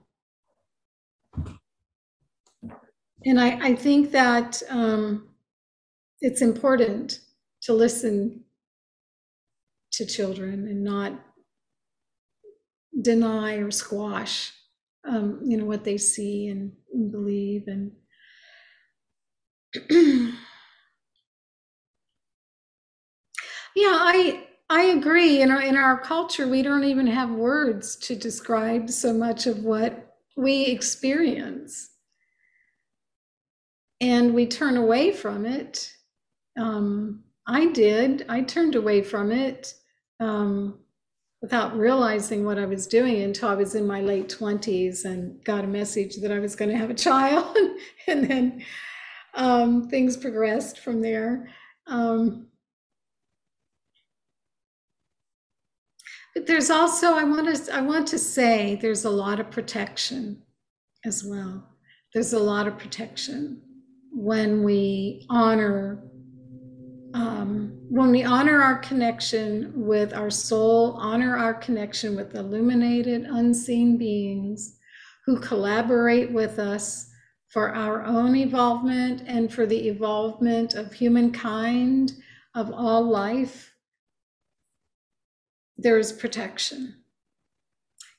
and 3.24 3.40
I, 3.40 3.68
I 3.70 3.74
think 3.74 4.10
that 4.12 4.62
um, 4.68 5.28
it's 6.20 6.42
important 6.42 7.20
to 7.62 7.72
listen 7.74 8.44
to 9.92 10.04
children 10.06 10.66
and 10.68 10.82
not 10.82 11.12
deny 13.02 13.54
or 13.56 13.70
squash 13.70 14.52
um, 15.04 15.40
you 15.44 15.56
know 15.56 15.64
what 15.64 15.84
they 15.84 15.96
see 15.96 16.48
and, 16.48 16.72
and 16.92 17.10
believe 17.10 17.66
and 17.68 17.92
yeah 19.90 20.34
i 23.76 24.46
i 24.70 24.84
agree 24.84 25.42
in 25.42 25.50
our 25.50 25.60
in 25.60 25.76
our 25.76 26.00
culture 26.00 26.48
we 26.48 26.62
don't 26.62 26.84
even 26.84 27.06
have 27.06 27.30
words 27.30 27.96
to 27.96 28.16
describe 28.16 28.88
so 28.88 29.12
much 29.12 29.46
of 29.46 29.64
what 29.64 30.16
we 30.36 30.64
experience 30.64 31.90
and 34.00 34.32
we 34.32 34.46
turn 34.46 34.78
away 34.78 35.12
from 35.12 35.44
it 35.44 35.92
um, 36.58 37.24
I 37.46 37.66
did. 37.66 38.24
I 38.28 38.42
turned 38.42 38.74
away 38.76 39.02
from 39.02 39.32
it 39.32 39.74
um, 40.20 40.78
without 41.42 41.76
realizing 41.76 42.44
what 42.44 42.58
I 42.58 42.66
was 42.66 42.86
doing 42.86 43.22
until 43.22 43.48
I 43.48 43.54
was 43.54 43.74
in 43.74 43.86
my 43.86 44.00
late 44.00 44.28
20s 44.28 45.04
and 45.04 45.42
got 45.44 45.64
a 45.64 45.68
message 45.68 46.16
that 46.16 46.30
I 46.30 46.38
was 46.38 46.54
going 46.54 46.70
to 46.70 46.76
have 46.76 46.90
a 46.90 46.94
child. 46.94 47.56
and 48.06 48.28
then 48.28 48.64
um, 49.34 49.88
things 49.88 50.16
progressed 50.16 50.78
from 50.78 51.00
there. 51.00 51.48
Um, 51.86 52.46
there's 56.46 56.70
also 56.70 57.14
I 57.14 57.24
want 57.24 57.54
to 57.54 57.74
I 57.74 57.80
want 57.80 58.06
to 58.08 58.18
say 58.18 58.78
there's 58.80 59.04
a 59.04 59.10
lot 59.10 59.40
of 59.40 59.50
protection 59.50 60.42
as 61.04 61.24
well. 61.24 61.66
There's 62.12 62.32
a 62.32 62.38
lot 62.38 62.66
of 62.66 62.78
protection 62.78 63.62
when 64.12 64.62
we 64.62 65.26
honor 65.30 66.02
um, 67.14 67.72
when 67.88 68.10
we 68.12 68.22
honor 68.22 68.62
our 68.62 68.78
connection 68.78 69.72
with 69.74 70.14
our 70.14 70.30
soul, 70.30 70.92
honor 70.92 71.36
our 71.36 71.54
connection 71.54 72.14
with 72.14 72.36
illuminated, 72.36 73.22
unseen 73.22 73.96
beings 73.96 74.78
who 75.26 75.40
collaborate 75.40 76.30
with 76.30 76.60
us 76.60 77.10
for 77.48 77.74
our 77.74 78.04
own 78.04 78.36
evolvement 78.36 79.24
and 79.26 79.52
for 79.52 79.66
the 79.66 79.88
evolvement 79.88 80.74
of 80.74 80.92
humankind, 80.92 82.12
of 82.54 82.70
all 82.72 83.02
life, 83.02 83.69
there's 85.82 86.12
protection. 86.12 86.94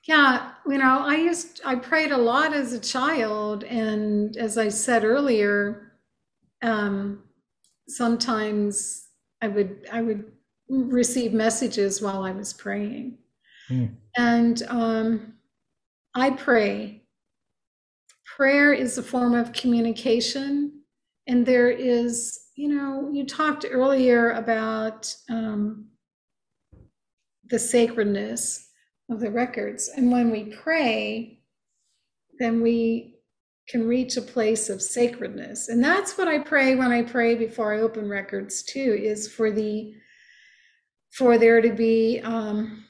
Yeah, 0.07 0.51
you 0.67 0.79
know, 0.79 1.03
I 1.05 1.15
used 1.15 1.61
I 1.63 1.75
prayed 1.75 2.11
a 2.11 2.17
lot 2.17 2.53
as 2.53 2.73
a 2.73 2.79
child, 2.79 3.63
and 3.65 4.35
as 4.35 4.57
I 4.57 4.69
said 4.69 5.03
earlier, 5.03 5.93
um, 6.63 7.23
sometimes 7.87 9.07
I 9.41 9.47
would 9.47 9.87
I 9.91 10.01
would 10.01 10.25
receive 10.69 11.33
messages 11.33 12.01
while 12.01 12.23
I 12.23 12.31
was 12.31 12.51
praying, 12.51 13.19
mm. 13.69 13.91
and 14.17 14.63
um, 14.67 15.33
I 16.15 16.31
pray. 16.31 16.97
Prayer 18.25 18.73
is 18.73 18.97
a 18.97 19.03
form 19.03 19.35
of 19.35 19.53
communication, 19.53 20.81
and 21.27 21.45
there 21.45 21.69
is, 21.69 22.47
you 22.55 22.69
know, 22.69 23.11
you 23.13 23.23
talked 23.23 23.65
earlier 23.69 24.31
about 24.31 25.13
um, 25.29 25.90
the 27.51 27.59
sacredness 27.59 28.69
of 29.11 29.19
the 29.19 29.29
records, 29.29 29.89
and 29.95 30.11
when 30.11 30.31
we 30.31 30.45
pray, 30.45 31.39
then 32.39 32.61
we 32.61 33.19
can 33.67 33.87
reach 33.87 34.17
a 34.17 34.21
place 34.21 34.69
of 34.69 34.81
sacredness. 34.81 35.69
And 35.69 35.83
that's 35.83 36.17
what 36.17 36.27
I 36.27 36.39
pray 36.39 36.75
when 36.75 36.91
I 36.91 37.03
pray 37.03 37.35
before 37.35 37.73
I 37.73 37.81
open 37.81 38.09
records 38.09 38.63
too, 38.63 38.97
is 39.01 39.31
for 39.31 39.51
the 39.51 39.93
for 41.11 41.37
there 41.37 41.61
to 41.61 41.73
be 41.73 42.21
um, 42.23 42.85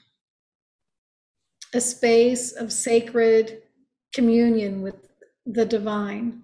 a 1.74 1.82
space 1.82 2.52
of 2.52 2.72
sacred 2.72 3.64
communion 4.14 4.84
with 4.84 4.96
the 5.46 5.66
divine 5.66 6.44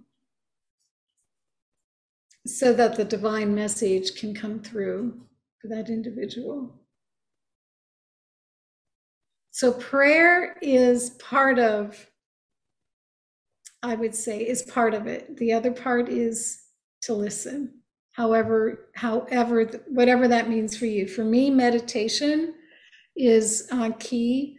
so 2.48 2.74
that 2.74 2.96
the 2.96 3.06
divine 3.06 3.54
message 3.54 4.16
can 4.16 4.34
come 4.34 4.60
through 4.60 5.22
for 5.62 5.68
that 5.68 5.90
individual. 5.90 6.74
So, 9.58 9.72
prayer 9.72 10.56
is 10.62 11.10
part 11.20 11.58
of 11.58 12.12
I 13.82 13.96
would 13.96 14.14
say 14.14 14.42
is 14.42 14.62
part 14.62 14.94
of 14.94 15.08
it. 15.08 15.36
The 15.38 15.52
other 15.52 15.72
part 15.72 16.10
is 16.10 16.62
to 17.02 17.16
listen. 17.16 17.82
However, 18.12 18.92
however, 18.94 19.66
whatever 19.88 20.28
that 20.28 20.48
means 20.48 20.78
for 20.78 20.86
you. 20.86 21.08
For 21.08 21.24
me, 21.24 21.50
meditation 21.50 22.54
is 23.16 23.68
uh, 23.72 23.94
key. 23.98 24.58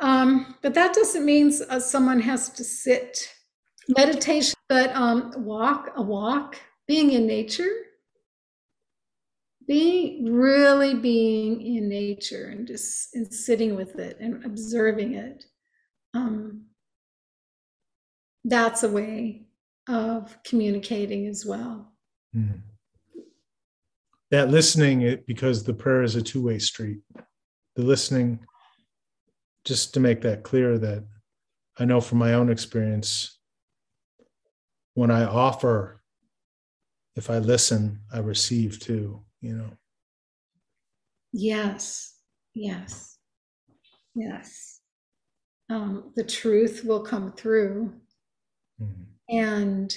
Um, 0.00 0.54
but 0.62 0.74
that 0.74 0.94
doesn't 0.94 1.24
mean 1.24 1.52
uh, 1.68 1.80
someone 1.80 2.20
has 2.20 2.50
to 2.50 2.62
sit 2.62 3.34
meditation, 3.98 4.54
but 4.68 4.94
um, 4.94 5.32
walk 5.38 5.90
a 5.96 6.02
walk, 6.02 6.54
being 6.86 7.10
in 7.10 7.26
nature, 7.26 7.72
being 9.66 10.32
really 10.32 10.94
being 10.94 11.62
in 11.62 11.88
nature 11.88 12.46
and 12.46 12.66
just 12.66 13.14
and 13.14 13.32
sitting 13.32 13.74
with 13.74 13.98
it 13.98 14.18
and 14.20 14.44
observing 14.44 15.14
it. 15.14 15.46
Um, 16.12 16.66
that's 18.44 18.82
a 18.82 18.88
way 18.88 19.46
of 19.88 20.36
communicating 20.44 21.26
as 21.26 21.44
well. 21.46 21.92
Mm. 22.36 22.60
That 24.30 24.50
listening, 24.50 25.02
it, 25.02 25.26
because 25.26 25.64
the 25.64 25.74
prayer 25.74 26.02
is 26.02 26.16
a 26.16 26.22
two 26.22 26.42
way 26.42 26.58
street. 26.58 26.98
The 27.76 27.82
listening, 27.82 28.40
just 29.64 29.94
to 29.94 30.00
make 30.00 30.20
that 30.22 30.42
clear, 30.42 30.78
that 30.78 31.04
I 31.78 31.84
know 31.84 32.00
from 32.00 32.18
my 32.18 32.34
own 32.34 32.50
experience, 32.50 33.38
when 34.94 35.10
I 35.10 35.24
offer, 35.24 36.02
if 37.16 37.30
I 37.30 37.38
listen, 37.38 38.00
I 38.12 38.18
receive 38.18 38.78
too, 38.78 39.22
you 39.44 39.54
know. 39.54 39.70
Yes, 41.34 42.14
yes, 42.54 43.18
yes. 44.14 44.80
Um, 45.68 46.12
the 46.16 46.24
truth 46.24 46.82
will 46.84 47.02
come 47.02 47.32
through 47.32 47.92
mm-hmm. 48.80 49.02
and 49.28 49.94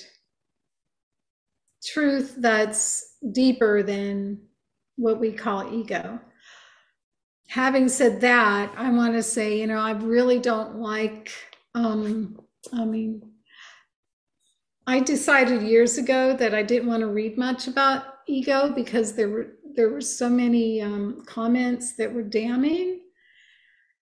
truth 1.86 2.36
that's 2.40 3.16
deeper 3.32 3.84
than 3.84 4.42
what 4.98 5.20
we 5.20 5.32
call 5.32 5.74
ego. 5.74 6.20
Having 7.48 7.88
said 7.88 8.20
that, 8.22 8.74
I 8.76 8.90
want 8.92 9.14
to 9.14 9.24
say, 9.24 9.60
you 9.60 9.68
know, 9.68 9.80
I 9.80 9.92
really 9.92 10.40
don't 10.40 10.80
like, 10.80 11.32
um, 11.74 12.42
I 12.74 12.84
mean, 12.84 13.22
I 14.86 15.00
decided 15.00 15.62
years 15.62 15.98
ago 15.98 16.36
that 16.36 16.54
I 16.54 16.64
didn't 16.64 16.90
want 16.90 17.02
to 17.02 17.08
read 17.08 17.38
much 17.38 17.68
about 17.68 18.17
ego 18.28 18.72
because 18.74 19.14
there 19.14 19.30
were 19.30 19.54
there 19.76 19.90
were 19.90 20.02
so 20.02 20.28
many 20.28 20.82
um, 20.82 21.24
comments 21.26 21.96
that 21.98 22.12
were 22.12 22.24
damning, 22.24 23.02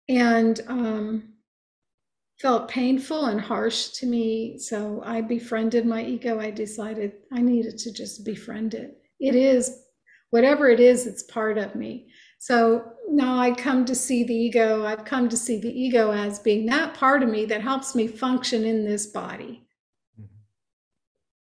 and 0.07 0.61
um, 0.67 1.33
felt 2.39 2.67
painful 2.69 3.25
and 3.25 3.41
harsh 3.41 3.89
to 3.89 4.05
me. 4.05 4.57
So 4.57 5.01
I 5.05 5.21
befriended 5.21 5.85
my 5.85 6.03
ego. 6.03 6.39
I 6.39 6.51
decided 6.51 7.13
I 7.31 7.41
needed 7.41 7.77
to 7.79 7.93
just 7.93 8.25
befriend 8.25 8.73
it. 8.73 8.97
It 9.19 9.35
is, 9.35 9.83
whatever 10.29 10.69
it 10.69 10.79
is, 10.79 11.07
it's 11.07 11.23
part 11.23 11.57
of 11.57 11.75
me. 11.75 12.07
So 12.39 12.91
now 13.09 13.39
I 13.39 13.51
come 13.51 13.85
to 13.85 13.95
see 13.95 14.23
the 14.23 14.35
ego, 14.35 14.85
I've 14.85 15.05
come 15.05 15.29
to 15.29 15.37
see 15.37 15.59
the 15.59 15.69
ego 15.69 16.11
as 16.11 16.39
being 16.39 16.65
that 16.67 16.93
part 16.93 17.23
of 17.23 17.29
me 17.29 17.45
that 17.45 17.61
helps 17.61 17.95
me 17.95 18.07
function 18.07 18.65
in 18.65 18.83
this 18.85 19.07
body. 19.07 19.65
Mm-hmm. 20.19 20.25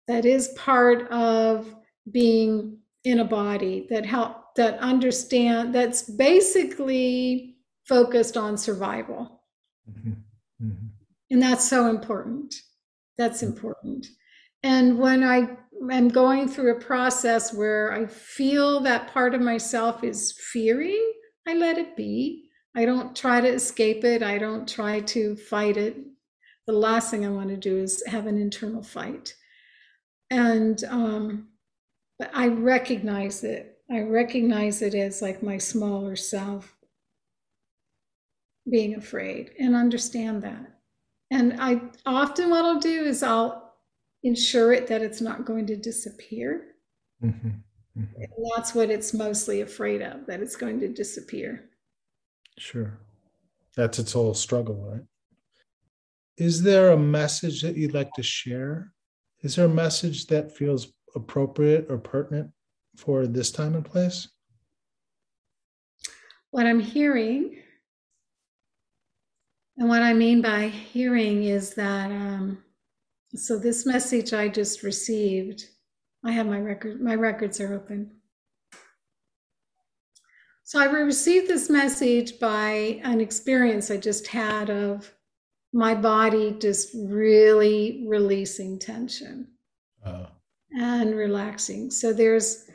That 0.07 0.25
is 0.25 0.49
part 0.49 1.09
of 1.11 1.75
being 2.11 2.77
in 3.03 3.19
a 3.19 3.25
body 3.25 3.87
that 3.89 4.05
help 4.05 4.55
that 4.55 4.79
understand 4.79 5.75
that's 5.75 6.03
basically 6.03 7.55
focused 7.87 8.37
on 8.37 8.57
survival. 8.57 9.41
Mm-hmm. 9.89 10.11
Mm-hmm. 10.65 10.87
And 11.31 11.41
that's 11.41 11.67
so 11.67 11.87
important. 11.87 12.55
That's 13.17 13.41
mm-hmm. 13.41 13.53
important. 13.53 14.07
And 14.63 14.97
when 14.97 15.23
I 15.23 15.57
am 15.91 16.07
going 16.07 16.47
through 16.47 16.75
a 16.75 16.79
process 16.79 17.53
where 17.53 17.91
I 17.91 18.07
feel 18.07 18.79
that 18.81 19.13
part 19.13 19.35
of 19.35 19.41
myself 19.41 20.03
is 20.03 20.33
fearing, 20.51 21.13
I 21.47 21.53
let 21.53 21.77
it 21.77 21.95
be. 21.95 22.49
I 22.75 22.85
don't 22.85 23.15
try 23.15 23.39
to 23.39 23.47
escape 23.47 24.03
it. 24.03 24.23
I 24.23 24.37
don't 24.37 24.67
try 24.67 25.01
to 25.01 25.35
fight 25.35 25.77
it. 25.77 25.97
The 26.67 26.73
last 26.73 27.11
thing 27.11 27.25
I 27.25 27.29
want 27.29 27.49
to 27.49 27.57
do 27.57 27.77
is 27.77 28.03
have 28.07 28.25
an 28.25 28.37
internal 28.37 28.81
fight. 28.81 29.33
And 30.31 30.83
um, 30.85 31.49
but 32.19 32.31
I 32.33 32.47
recognize 32.47 33.43
it. 33.43 33.79
I 33.89 34.01
recognize 34.01 34.81
it 34.81 34.95
as 34.95 35.21
like 35.21 35.43
my 35.43 35.57
smaller 35.57 36.15
self 36.15 36.75
being 38.69 38.95
afraid 38.95 39.51
and 39.59 39.75
understand 39.75 40.41
that. 40.43 40.79
And 41.31 41.57
I 41.59 41.81
often 42.05 42.49
what 42.49 42.65
I'll 42.65 42.79
do 42.79 43.03
is 43.03 43.21
I'll 43.21 43.73
ensure 44.23 44.73
it 44.73 44.87
that 44.87 45.01
it's 45.01 45.21
not 45.21 45.45
going 45.45 45.67
to 45.67 45.75
disappear. 45.75 46.75
Mm-hmm. 47.23 47.49
Mm-hmm. 47.97 48.21
And 48.21 48.51
that's 48.55 48.73
what 48.75 48.89
it's 48.89 49.13
mostly 49.13 49.61
afraid 49.61 50.01
of, 50.01 50.25
that 50.25 50.41
it's 50.41 50.55
going 50.55 50.79
to 50.81 50.87
disappear. 50.87 51.69
Sure. 52.57 52.97
That's 53.75 53.99
its 53.99 54.13
whole 54.13 54.33
struggle, 54.33 54.89
right? 54.91 55.03
Is 56.37 56.63
there 56.63 56.91
a 56.91 56.97
message 56.97 57.61
that 57.61 57.77
you'd 57.77 57.93
like 57.93 58.11
to 58.13 58.23
share? 58.23 58.91
Is 59.41 59.55
there 59.55 59.65
a 59.65 59.69
message 59.69 60.27
that 60.27 60.55
feels 60.55 60.93
appropriate 61.15 61.87
or 61.89 61.97
pertinent 61.97 62.51
for 62.95 63.27
this 63.27 63.51
time 63.51 63.75
and 63.75 63.85
place? 63.85 64.27
What 66.51 66.65
I'm 66.65 66.79
hearing, 66.79 67.61
and 69.77 69.89
what 69.89 70.01
I 70.01 70.13
mean 70.13 70.41
by 70.41 70.67
hearing 70.67 71.43
is 71.43 71.73
that, 71.75 72.11
um, 72.11 72.63
so 73.35 73.57
this 73.57 73.85
message 73.85 74.33
I 74.33 74.47
just 74.47 74.83
received 74.83 75.65
I 76.25 76.31
have 76.31 76.47
my 76.47 76.59
record, 76.59 76.99
my 76.99 77.13
records 77.13 77.61
are 77.61 77.73
open. 77.75 78.09
So 80.63 80.79
I 80.79 80.85
received 80.85 81.47
this 81.47 81.69
message 81.69 82.39
by 82.39 82.99
an 83.03 83.21
experience 83.21 83.91
I 83.91 83.97
just 83.97 84.25
had 84.25 84.71
of 84.71 85.13
my 85.71 85.93
body 85.93 86.55
just 86.59 86.89
really 86.95 88.05
releasing 88.07 88.79
tension 88.79 89.49
uh. 90.03 90.25
And 90.75 91.15
relaxing. 91.15 91.89
So 91.91 92.13
there's 92.13 92.65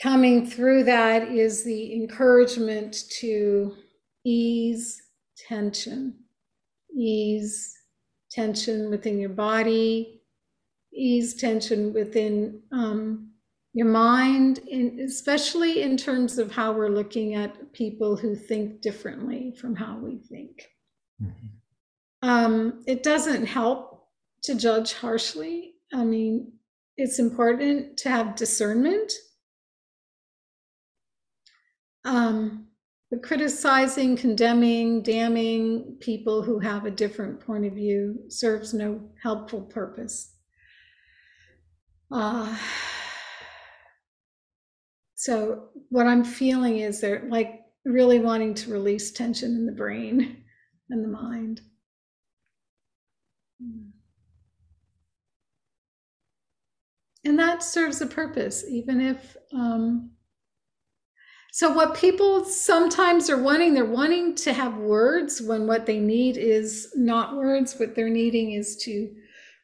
coming 0.00 0.46
through 0.46 0.84
that 0.84 1.28
is 1.28 1.64
the 1.64 1.94
encouragement 1.94 3.04
to 3.20 3.74
ease 4.24 5.02
tension, 5.48 6.14
ease 6.96 7.76
tension 8.30 8.90
within 8.90 9.18
your 9.18 9.30
body, 9.30 10.22
ease 10.92 11.34
tension 11.34 11.92
within 11.92 12.60
um, 12.72 13.30
your 13.72 13.86
mind, 13.86 14.58
in, 14.68 15.00
especially 15.00 15.82
in 15.82 15.96
terms 15.96 16.38
of 16.38 16.50
how 16.50 16.72
we're 16.72 16.88
looking 16.88 17.34
at 17.34 17.72
people 17.72 18.16
who 18.16 18.34
think 18.34 18.80
differently 18.80 19.54
from 19.60 19.76
how 19.76 19.96
we 19.98 20.18
think. 20.18 20.68
Mm-hmm. 21.22 21.46
Um, 22.28 22.82
it 22.86 23.02
doesn't 23.02 23.46
help 23.46 24.08
to 24.42 24.54
judge 24.54 24.94
harshly. 24.94 25.74
I 25.92 26.04
mean, 26.04 26.52
it's 27.00 27.18
important 27.18 27.96
to 27.96 28.10
have 28.10 28.36
discernment. 28.36 29.10
Um, 32.04 32.66
but 33.10 33.22
criticizing, 33.22 34.18
condemning, 34.18 35.02
damning 35.02 35.96
people 36.00 36.42
who 36.42 36.58
have 36.58 36.84
a 36.84 36.90
different 36.90 37.40
point 37.40 37.64
of 37.64 37.72
view 37.72 38.18
serves 38.28 38.74
no 38.74 39.00
helpful 39.22 39.62
purpose. 39.62 40.36
Uh, 42.12 42.54
so 45.14 45.70
what 45.88 46.06
I'm 46.06 46.22
feeling 46.22 46.80
is 46.80 47.00
they're 47.00 47.26
like 47.30 47.62
really 47.86 48.18
wanting 48.18 48.52
to 48.54 48.72
release 48.72 49.10
tension 49.10 49.52
in 49.54 49.64
the 49.64 49.72
brain 49.72 50.44
and 50.90 51.02
the 51.02 51.08
mind. 51.08 51.62
And 57.24 57.38
that 57.38 57.62
serves 57.62 58.00
a 58.00 58.06
purpose, 58.06 58.64
even 58.68 59.00
if. 59.00 59.36
Um, 59.52 60.12
so, 61.52 61.72
what 61.72 61.96
people 61.96 62.44
sometimes 62.44 63.28
are 63.28 63.42
wanting, 63.42 63.74
they're 63.74 63.84
wanting 63.84 64.36
to 64.36 64.52
have 64.52 64.76
words 64.76 65.42
when 65.42 65.66
what 65.66 65.84
they 65.84 65.98
need 65.98 66.36
is 66.36 66.92
not 66.94 67.36
words. 67.36 67.74
What 67.78 67.94
they're 67.94 68.08
needing 68.08 68.52
is 68.52 68.76
to 68.84 69.12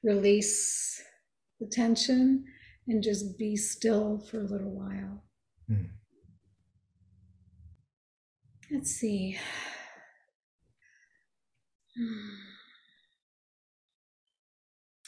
release 0.02 1.02
the 1.60 1.66
tension 1.66 2.44
and 2.88 3.02
just 3.02 3.38
be 3.38 3.56
still 3.56 4.18
for 4.18 4.40
a 4.40 4.44
little 4.46 4.70
while. 4.70 5.22
Mm. 5.70 5.90
Let's 8.70 8.90
see. 8.90 9.38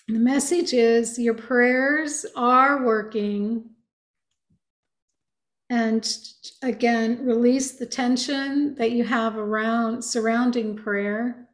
The 0.09 0.19
message 0.19 0.73
is 0.73 1.19
your 1.19 1.35
prayers 1.35 2.25
are 2.35 2.83
working. 2.83 3.69
And 5.69 6.11
again, 6.63 7.27
release 7.27 7.73
the 7.73 7.85
tension 7.85 8.75
that 8.77 8.93
you 8.93 9.05
have 9.05 9.37
around 9.37 10.03
surrounding 10.03 10.77
prayer. 10.77 11.49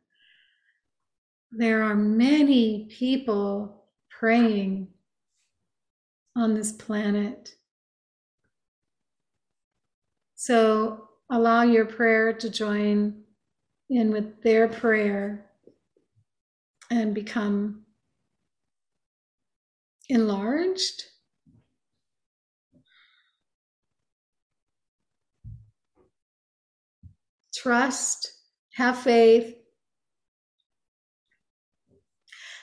There 1.50 1.82
are 1.82 1.96
many 1.96 2.86
people 2.96 3.86
praying 4.08 4.86
on 6.36 6.54
this 6.54 6.70
planet. 6.70 7.56
So 10.36 11.08
allow 11.28 11.62
your 11.62 11.86
prayer 11.86 12.32
to 12.34 12.48
join 12.48 13.24
in 13.90 14.12
with 14.12 14.42
their 14.42 14.68
prayer 14.68 15.46
and 16.88 17.12
become 17.12 17.83
enlarged. 20.08 21.04
Trust, 27.54 28.32
have 28.74 28.98
faith, 28.98 29.54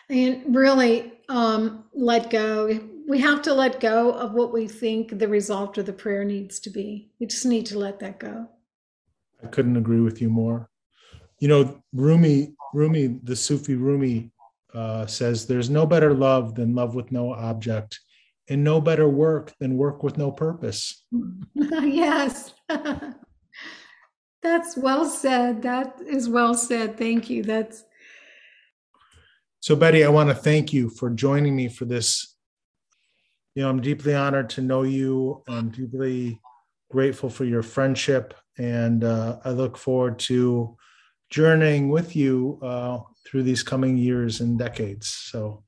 and 0.10 0.56
really 0.56 1.14
um, 1.30 1.86
let 1.94 2.30
go. 2.30 2.80
We 3.08 3.20
have 3.20 3.42
to 3.44 3.54
let 3.54 3.80
go 3.80 4.12
of 4.12 4.34
what 4.34 4.54
we 4.54 4.68
think 4.68 5.18
the 5.18 5.28
result 5.28 5.78
of 5.78 5.86
the 5.86 5.94
prayer 5.94 6.24
needs 6.24 6.60
to 6.62 6.70
be. 6.70 7.10
We 7.20 7.26
just 7.26 7.46
need 7.46 7.66
to 7.68 7.80
let 7.80 8.00
that 8.00 8.20
go. 8.20 8.48
I 9.44 9.48
couldn't 9.48 9.78
agree 9.78 10.02
with 10.02 10.22
you 10.22 10.30
more. 10.30 10.70
You 11.40 11.48
know, 11.48 11.82
Rumi, 11.94 12.54
Rumi, 12.74 13.20
the 13.24 13.36
Sufi 13.36 13.76
Rumi 13.76 14.32
uh, 14.74 15.06
says, 15.06 15.46
"There's 15.46 15.70
no 15.70 15.86
better 15.86 16.14
love 16.14 16.56
than 16.56 16.76
love 16.76 16.96
with 16.96 17.12
no 17.12 17.34
object, 17.34 18.00
and 18.50 18.64
no 18.64 18.82
better 18.82 19.08
work 19.08 19.54
than 19.60 19.78
work 19.78 20.04
with 20.04 20.18
no 20.18 20.32
purpose." 20.32 21.06
yes, 21.54 22.54
that's 24.42 24.78
well 24.78 25.06
said. 25.06 25.62
That 25.62 26.00
is 26.06 26.30
well 26.30 26.54
said. 26.54 26.98
Thank 26.98 27.30
you. 27.30 27.44
That's 27.44 27.84
so, 29.62 29.76
Betty, 29.76 30.04
I 30.04 30.10
want 30.10 30.30
to 30.30 30.36
thank 30.36 30.74
you 30.74 30.90
for 30.90 31.12
joining 31.12 31.56
me 31.56 31.70
for 31.70 31.86
this. 31.86 32.36
You 33.54 33.62
know, 33.62 33.70
I'm 33.70 33.80
deeply 33.80 34.16
honored 34.16 34.50
to 34.52 34.62
know 34.62 34.82
you. 34.82 35.44
I'm 35.48 35.70
deeply 35.70 36.42
grateful 36.90 37.30
for 37.30 37.46
your 37.46 37.62
friendship, 37.62 38.34
and 38.58 39.04
uh, 39.04 39.38
I 39.46 39.52
look 39.52 39.78
forward 39.78 40.18
to 40.20 40.76
journeying 41.30 41.90
with 41.90 42.16
you 42.16 42.60
uh, 42.64 43.02
through 43.26 43.44
these 43.44 43.64
coming 43.64 43.98
years 43.98 44.42
and 44.42 44.58
decades. 44.58 45.08
So, 45.08 45.64